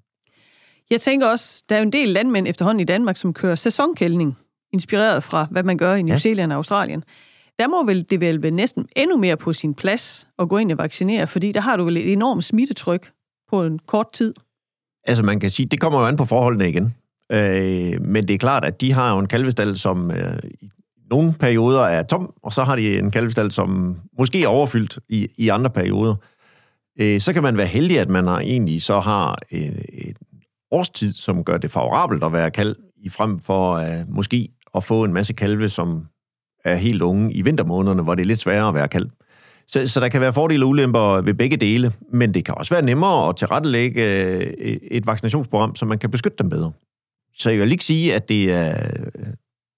Jeg 0.89 1.02
tænker 1.02 1.28
også, 1.28 1.63
der 1.69 1.76
er 1.76 1.80
jo 1.80 1.84
en 1.84 1.93
del 1.93 2.10
landmænd 2.10 2.47
efterhånden 2.47 2.80
i 2.80 2.84
Danmark, 2.84 3.17
som 3.17 3.34
kører 3.34 3.56
sæsonkældning, 3.56 4.38
inspireret 4.74 5.24
fra, 5.24 5.47
hvad 5.52 5.63
man 5.63 5.78
gør 5.78 5.95
i 5.95 6.02
New 6.02 6.17
Zealand 6.17 6.52
og 6.52 6.56
Australien. 6.56 7.04
Der 7.60 7.67
må 7.67 7.86
vel 7.86 8.06
det 8.10 8.19
vel 8.19 8.43
være 8.43 8.52
næsten 8.52 8.88
endnu 8.95 9.17
mere 9.17 9.38
på 9.38 9.54
sin 9.54 9.74
plads 9.74 10.28
at 10.39 10.50
gå 10.50 10.58
ind 10.58 10.71
og 10.71 10.78
vaccinere, 10.78 11.28
fordi 11.28 11.52
der 11.52 11.62
har 11.62 11.78
du 11.78 11.84
vel 11.84 11.97
et 11.97 12.12
enormt 12.12 12.43
smittetryk 12.43 13.12
på 13.50 13.63
en 13.63 13.80
kort 13.80 14.12
tid. 14.13 14.34
Altså 15.04 15.24
man 15.24 15.39
kan 15.39 15.50
sige, 15.50 15.65
det 15.65 15.80
kommer 15.80 16.00
jo 16.00 16.06
an 16.06 16.17
på 16.17 16.26
forholdene 16.26 16.69
igen. 16.69 16.95
Øh, 17.31 18.01
men 18.01 18.27
det 18.27 18.33
er 18.33 18.37
klart, 18.37 18.65
at 18.65 18.81
de 18.81 18.93
har 18.93 19.13
jo 19.13 19.19
en 19.19 19.27
kalvestal, 19.27 19.77
som 19.77 20.11
øh, 20.11 20.39
i 20.61 20.69
nogle 21.09 21.33
perioder 21.33 21.81
er 21.81 22.03
tom, 22.03 22.33
og 22.43 22.53
så 22.53 22.63
har 22.63 22.75
de 22.75 22.99
en 22.99 23.11
kalvestal, 23.11 23.51
som 23.51 23.97
måske 24.17 24.43
er 24.43 24.47
overfyldt 24.47 24.99
i, 25.09 25.27
i 25.37 25.49
andre 25.49 25.69
perioder. 25.69 26.15
Øh, 26.99 27.19
så 27.19 27.33
kan 27.33 27.43
man 27.43 27.57
være 27.57 27.67
heldig, 27.67 27.99
at 27.99 28.09
man 28.09 28.27
har 28.27 28.39
egentlig 28.39 28.81
så 28.81 28.99
har 28.99 29.37
en, 29.49 29.85
en 29.93 30.15
årstid, 30.71 31.13
som 31.13 31.43
gør 31.43 31.57
det 31.57 31.71
favorabelt 31.71 32.23
at 32.23 32.33
være 32.33 32.51
kalv, 32.51 32.75
i 33.03 33.09
frem 33.09 33.39
for 33.39 33.73
øh, 33.73 34.05
måske 34.07 34.49
at 34.75 34.83
få 34.83 35.03
en 35.03 35.13
masse 35.13 35.33
kalve, 35.33 35.69
som 35.69 36.05
er 36.65 36.75
helt 36.75 37.01
unge 37.01 37.33
i 37.33 37.41
vintermånederne, 37.41 38.03
hvor 38.03 38.15
det 38.15 38.21
er 38.21 38.27
lidt 38.27 38.41
sværere 38.41 38.67
at 38.67 38.75
være 38.75 38.87
kalv. 38.87 39.09
Så, 39.67 39.87
så 39.87 39.99
der 39.99 40.09
kan 40.09 40.21
være 40.21 40.33
fordele 40.33 40.65
og 40.65 40.69
ulemper 40.69 41.21
ved 41.21 41.33
begge 41.33 41.57
dele, 41.57 41.93
men 42.13 42.33
det 42.33 42.45
kan 42.45 42.55
også 42.57 42.73
være 42.73 42.85
nemmere 42.85 43.29
at 43.29 43.35
tilrettelægge 43.35 44.03
øh, 44.23 44.53
et 44.91 45.07
vaccinationsprogram, 45.07 45.75
så 45.75 45.85
man 45.85 45.97
kan 45.97 46.11
beskytte 46.11 46.37
dem 46.37 46.49
bedre. 46.49 46.71
Så 47.33 47.49
jeg 47.49 47.59
vil 47.59 47.71
ikke 47.71 47.85
sige, 47.85 48.15
at 48.15 48.29
det 48.29 48.51
er 48.51 48.87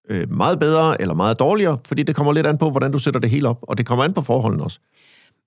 øh, 0.10 0.32
meget 0.32 0.60
bedre 0.60 1.02
eller 1.02 1.14
meget 1.14 1.40
dårligere, 1.40 1.78
fordi 1.86 2.04
det 2.04 2.16
kommer 2.16 2.34
lidt 2.34 2.48
an 2.48 2.58
på, 2.58 2.70
hvordan 2.70 2.92
du 2.92 3.00
sætter 3.00 3.20
det 3.20 3.30
hele 3.30 3.50
op, 3.50 3.60
og 3.62 3.78
det 3.78 3.86
kommer 3.86 4.04
an 4.04 4.14
på 4.14 4.22
forholdene 4.22 4.64
også. 4.64 4.80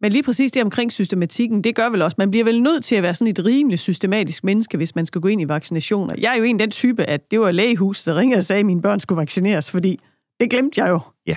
Men 0.00 0.12
lige 0.12 0.22
præcis 0.22 0.52
det 0.52 0.62
omkring 0.62 0.92
systematikken, 0.92 1.64
det 1.64 1.74
gør 1.74 1.88
vel 1.90 2.02
også, 2.02 2.14
man 2.18 2.30
bliver 2.30 2.44
vel 2.44 2.62
nødt 2.62 2.84
til 2.84 2.96
at 2.96 3.02
være 3.02 3.14
sådan 3.14 3.30
et 3.30 3.44
rimeligt 3.44 3.80
systematisk 3.80 4.44
menneske, 4.44 4.76
hvis 4.76 4.94
man 4.94 5.06
skal 5.06 5.20
gå 5.20 5.28
ind 5.28 5.40
i 5.40 5.48
vaccinationer. 5.48 6.14
Jeg 6.18 6.32
er 6.32 6.38
jo 6.38 6.44
en 6.44 6.58
den 6.58 6.70
type, 6.70 7.04
at 7.04 7.30
det 7.30 7.40
var 7.40 7.52
lægehus, 7.52 8.04
der 8.04 8.16
ringede 8.16 8.38
og 8.38 8.44
sagde, 8.44 8.60
at 8.60 8.66
mine 8.66 8.82
børn 8.82 9.00
skulle 9.00 9.16
vaccineres, 9.16 9.70
fordi 9.70 9.98
det 10.40 10.50
glemte 10.50 10.80
jeg 10.80 10.90
jo. 10.90 11.00
Ja, 11.26 11.36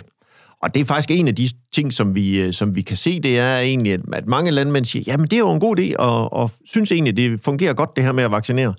og 0.62 0.74
det 0.74 0.82
er 0.82 0.86
faktisk 0.86 1.12
en 1.20 1.28
af 1.28 1.36
de 1.36 1.50
ting, 1.74 1.94
som 1.94 2.16
vi, 2.16 2.42
øh, 2.42 2.54
som 2.54 2.76
vi 2.76 2.82
kan 2.82 2.98
se, 2.98 3.20
det 3.20 3.40
er 3.40 3.58
egentlig, 3.58 3.94
at 4.14 4.28
mange 4.28 4.52
landmænd 4.52 4.86
siger, 4.86 5.04
jamen 5.08 5.28
det 5.28 5.34
er 5.34 5.40
jo 5.40 5.52
en 5.52 5.60
god 5.60 5.80
idé, 5.80 5.96
og, 6.00 6.34
og 6.34 6.52
synes 6.66 6.92
egentlig, 6.92 7.18
det 7.18 7.42
fungerer 7.44 7.74
godt 7.74 7.96
det 7.96 8.04
her 8.04 8.12
med 8.12 8.24
at 8.24 8.32
vaccinere. 8.32 8.74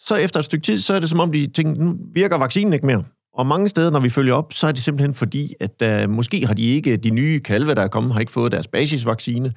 Så 0.00 0.16
efter 0.16 0.38
et 0.38 0.44
stykke 0.44 0.64
tid, 0.64 0.78
så 0.78 0.94
er 0.94 1.00
det 1.00 1.10
som 1.10 1.20
om, 1.20 1.32
de 1.32 1.46
tænker, 1.46 1.82
nu 1.82 1.96
virker 2.14 2.38
vaccinen 2.38 2.72
ikke 2.72 2.86
mere. 2.86 3.04
Og 3.34 3.46
mange 3.46 3.68
steder, 3.68 3.90
når 3.90 4.00
vi 4.00 4.10
følger 4.10 4.34
op, 4.34 4.52
så 4.52 4.66
er 4.66 4.72
det 4.72 4.82
simpelthen 4.82 5.14
fordi, 5.14 5.54
at 5.60 6.04
uh, 6.04 6.10
måske 6.10 6.46
har 6.46 6.54
de 6.54 6.62
ikke, 6.62 6.96
de 6.96 7.10
nye 7.10 7.40
kalve, 7.40 7.74
der 7.74 7.82
er 7.82 7.88
kommet, 7.88 8.12
har 8.12 8.20
ikke 8.20 8.32
fået 8.32 8.52
deres 8.52 8.68
basisvaccine, 8.68 9.52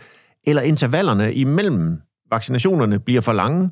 eller 0.47 0.61
intervallerne 0.61 1.33
imellem 1.33 2.01
vaccinationerne 2.31 2.99
bliver 2.99 3.21
for 3.21 3.33
lange, 3.33 3.69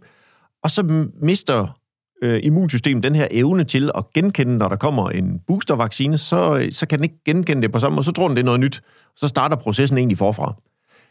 og 0.63 0.71
så 0.71 1.07
mister 1.21 1.77
øh, 2.23 2.39
immunsystemet 2.43 3.03
den 3.03 3.15
her 3.15 3.27
evne 3.31 3.63
til 3.63 3.91
at 3.95 4.13
genkende, 4.13 4.57
når 4.57 4.67
der 4.67 4.75
kommer 4.75 5.09
en 5.09 5.39
boostervaccine, 5.47 6.17
så, 6.17 6.57
øh, 6.57 6.71
så 6.71 6.87
kan 6.87 6.99
den 6.99 7.03
ikke 7.03 7.23
genkende 7.25 7.61
det 7.61 7.71
på 7.71 7.79
samme 7.79 7.95
måde, 7.95 8.03
så 8.03 8.11
tror 8.11 8.27
den, 8.27 8.37
det 8.37 8.41
er 8.41 8.45
noget 8.45 8.59
nyt. 8.59 8.81
Så 9.15 9.27
starter 9.27 9.55
processen 9.55 9.97
egentlig 9.97 10.17
forfra. 10.17 10.53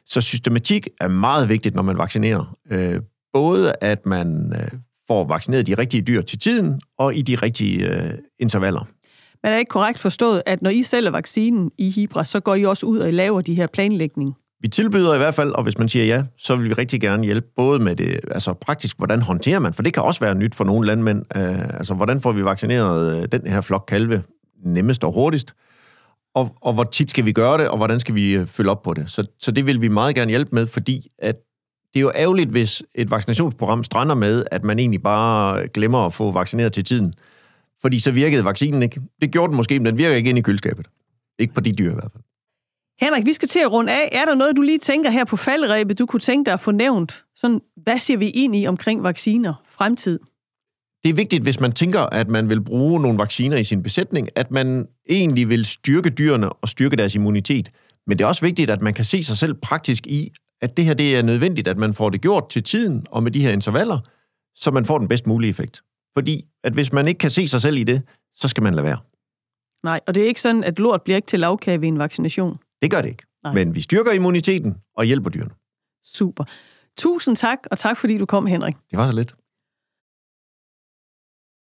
Så 0.07 0.21
systematik 0.21 0.89
er 1.01 1.09
meget 1.09 1.49
vigtigt, 1.49 1.75
når 1.75 1.83
man 1.83 1.99
vaccinerer. 1.99 2.57
Øh, 2.71 3.01
både 3.33 3.75
at 3.81 4.07
man 4.07 4.53
øh, 4.57 4.69
får 5.09 5.25
vaccineret 5.25 5.67
de 5.67 5.75
rigtige 5.75 6.03
dyr 6.03 6.23
til 6.23 6.39
tiden, 6.39 6.81
og 6.99 7.15
i 7.15 7.23
de 7.23 7.35
rigtige 7.35 7.89
øh, 7.91 8.11
intervaller. 8.39 8.87
Men 9.43 9.53
er 9.53 9.57
det 9.57 9.59
ikke 9.59 9.71
korrekt 9.71 9.99
forstået, 9.99 10.43
at 10.47 10.63
når 10.63 10.71
I 10.71 10.83
sælger 10.83 11.11
vaccinen 11.11 11.71
i 11.79 11.91
Hibra, 11.91 12.25
så 12.25 12.41
går 12.41 12.55
I 12.55 12.65
også 12.65 12.87
ud 12.87 12.99
og 12.99 13.09
I 13.09 13.13
laver 13.13 13.41
de 13.41 13.55
her 13.55 13.67
planlægning? 13.67 14.35
Vi 14.61 14.69
tilbyder 14.69 15.15
i 15.15 15.19
hvert 15.19 15.35
fald, 15.35 15.53
og 15.53 15.63
hvis 15.63 15.79
man 15.79 15.89
siger 15.89 16.05
ja, 16.05 16.25
så 16.39 16.57
vil 16.57 16.69
vi 16.69 16.73
rigtig 16.73 17.01
gerne 17.01 17.25
hjælpe 17.25 17.47
både 17.57 17.79
med 17.79 17.97
det, 17.97 18.21
altså 18.31 18.53
praktisk, 18.53 18.97
hvordan 18.97 19.23
håndterer 19.23 19.59
man, 19.59 19.75
for 19.75 19.83
det 19.83 19.95
kan 19.95 20.03
også 20.03 20.21
være 20.21 20.35
nyt 20.35 20.55
for 20.55 20.65
nogle 20.65 20.87
landmænd. 20.87 21.19
Uh, 21.19 21.77
altså, 21.79 21.95
hvordan 21.95 22.21
får 22.21 22.33
vi 22.33 22.45
vaccineret 22.45 23.23
øh, 23.23 23.29
den 23.33 23.47
her 23.47 23.61
flok 23.61 23.85
kalve 23.89 24.23
nemmest 24.65 25.05
og 25.05 25.13
hurtigst? 25.13 25.55
Og, 26.35 26.57
og 26.61 26.73
hvor 26.73 26.85
tit 26.85 27.11
skal 27.11 27.25
vi 27.25 27.33
gøre 27.33 27.59
det, 27.59 27.69
og 27.69 27.77
hvordan 27.77 28.01
skal 28.01 28.15
vi 28.15 28.35
øh, 28.35 28.47
følge 28.47 28.71
op 28.71 28.83
på 28.83 28.95
det? 28.95 29.11
Så, 29.11 29.27
så 29.39 29.51
det 29.51 29.67
vil 29.67 29.81
vi 29.81 29.89
meget 29.89 30.15
gerne 30.15 30.31
hjælpe 30.31 30.55
med, 30.55 30.67
fordi 30.67 31.09
at 31.19 31.37
det 31.97 32.01
er 32.01 32.05
jo 32.05 32.13
ærgerligt, 32.15 32.51
hvis 32.51 32.83
et 32.95 33.11
vaccinationsprogram 33.11 33.85
strander 33.85 34.15
med, 34.15 34.45
at 34.51 34.65
man 34.65 34.79
egentlig 34.79 35.03
bare 35.03 35.69
glemmer 35.69 35.99
at 35.99 36.15
få 36.15 36.33
vaccineret 36.33 36.73
til 36.73 36.85
tiden. 36.85 37.15
Fordi 37.81 38.01
så 38.01 38.11
virkede 38.11 38.45
vaccinen 38.45 38.83
ikke. 38.83 39.01
Det 39.21 39.31
gjorde 39.31 39.49
den 39.49 39.57
måske, 39.57 39.79
men 39.79 39.87
den 39.87 39.99
virker 39.99 40.17
ikke 40.17 40.29
ind 40.29 40.39
i 40.39 40.43
køleskabet. 40.43 40.87
Ikke 41.39 41.55
på 41.55 41.61
de 41.61 41.73
dyr 41.73 41.91
i 41.91 41.95
hvert 41.95 42.13
fald. 42.13 42.23
Henrik, 43.01 43.27
vi 43.27 43.33
skal 43.33 43.49
til 43.49 43.59
at 43.59 43.73
runde 43.73 43.93
af. 43.93 44.09
Er 44.13 44.25
der 44.25 44.35
noget, 44.35 44.57
du 44.57 44.63
lige 44.63 44.79
tænker 44.79 45.11
her 45.11 45.25
på 45.25 45.37
faldrebet, 45.37 45.99
du 45.99 46.07
kunne 46.07 46.21
tænke 46.21 46.47
dig 46.47 46.53
at 46.53 46.61
få 46.61 46.71
nævnt? 46.71 47.25
Sådan, 47.37 47.61
hvad 47.83 47.99
siger 47.99 48.19
vi 48.19 48.31
ind 48.31 48.57
i 48.57 48.67
omkring 48.67 49.03
vacciner 49.03 49.55
fremtid? 49.69 50.19
Det 51.03 51.11
er 51.11 51.15
vigtigt, 51.15 51.43
hvis 51.43 51.61
man 51.61 51.73
tænker, 51.73 52.01
at 52.01 52.29
man 52.29 52.49
vil 52.49 52.61
bruge 52.61 53.01
nogle 53.01 53.19
vacciner 53.19 53.57
i 53.57 53.65
sin 53.65 53.83
besætning, 53.83 54.29
at 54.35 54.51
man 54.51 54.87
egentlig 55.09 55.49
vil 55.49 55.65
styrke 55.65 56.11
dyrene 56.11 56.53
og 56.53 56.69
styrke 56.69 56.97
deres 56.97 57.15
immunitet. 57.15 57.71
Men 58.07 58.19
det 58.19 58.25
er 58.25 58.29
også 58.29 58.45
vigtigt, 58.45 58.71
at 58.71 58.83
man 58.83 58.95
kan 58.95 59.05
se 59.05 59.23
sig 59.23 59.37
selv 59.37 59.55
praktisk 59.55 60.07
i, 60.07 60.33
at 60.61 60.77
det 60.77 60.85
her 60.85 60.95
det 60.95 61.17
er 61.17 61.23
nødvendigt, 61.23 61.69
at 61.69 61.79
man 61.79 61.95
får 61.95 62.11
det 62.11 62.21
gjort 62.21 62.49
til 62.49 62.63
tiden 62.63 63.07
og 63.11 63.23
med 63.23 63.31
de 63.31 63.41
her 63.41 63.53
intervaller, 63.53 64.01
så 64.55 64.71
man 64.71 64.85
får 64.85 64.99
den 64.99 65.09
bedst 65.09 65.27
mulige 65.27 65.51
effekt. 65.51 65.83
Fordi 66.15 66.45
at 66.65 66.73
hvis 66.73 66.93
man 66.93 67.09
ikke 67.09 67.19
kan 67.19 67.31
se 67.31 67.49
sig 67.49 67.63
selv 67.63 67.77
i 67.77 67.85
det, 67.85 68.03
så 68.35 68.49
skal 68.49 68.63
man 68.63 68.75
lade 68.75 68.85
være. 68.85 68.99
Nej, 69.85 70.01
og 70.07 70.15
det 70.15 70.23
er 70.23 70.27
ikke 70.27 70.41
sådan, 70.41 70.65
at 70.65 70.79
lort 70.79 71.03
bliver 71.03 71.17
ikke 71.17 71.27
til 71.27 71.41
lavkage 71.41 71.81
ved 71.81 71.89
en 71.89 71.99
vaccination. 71.99 72.59
Det 72.83 72.91
gør 72.91 73.03
det 73.03 73.09
ikke. 73.09 73.23
Nej. 73.45 73.55
Men 73.55 73.75
vi 73.75 73.81
styrker 73.81 74.13
immuniteten 74.13 74.77
og 74.97 75.05
hjælper 75.05 75.31
dyrene. 75.31 75.51
Super. 76.05 76.45
Tusind 76.99 77.37
tak, 77.37 77.59
og 77.71 77.79
tak 77.79 77.97
fordi 77.97 78.19
du 78.19 78.27
kom, 78.27 78.47
Henrik. 78.47 78.75
Det 78.91 78.99
var 78.99 79.11
så 79.11 79.17
lidt. 79.17 79.35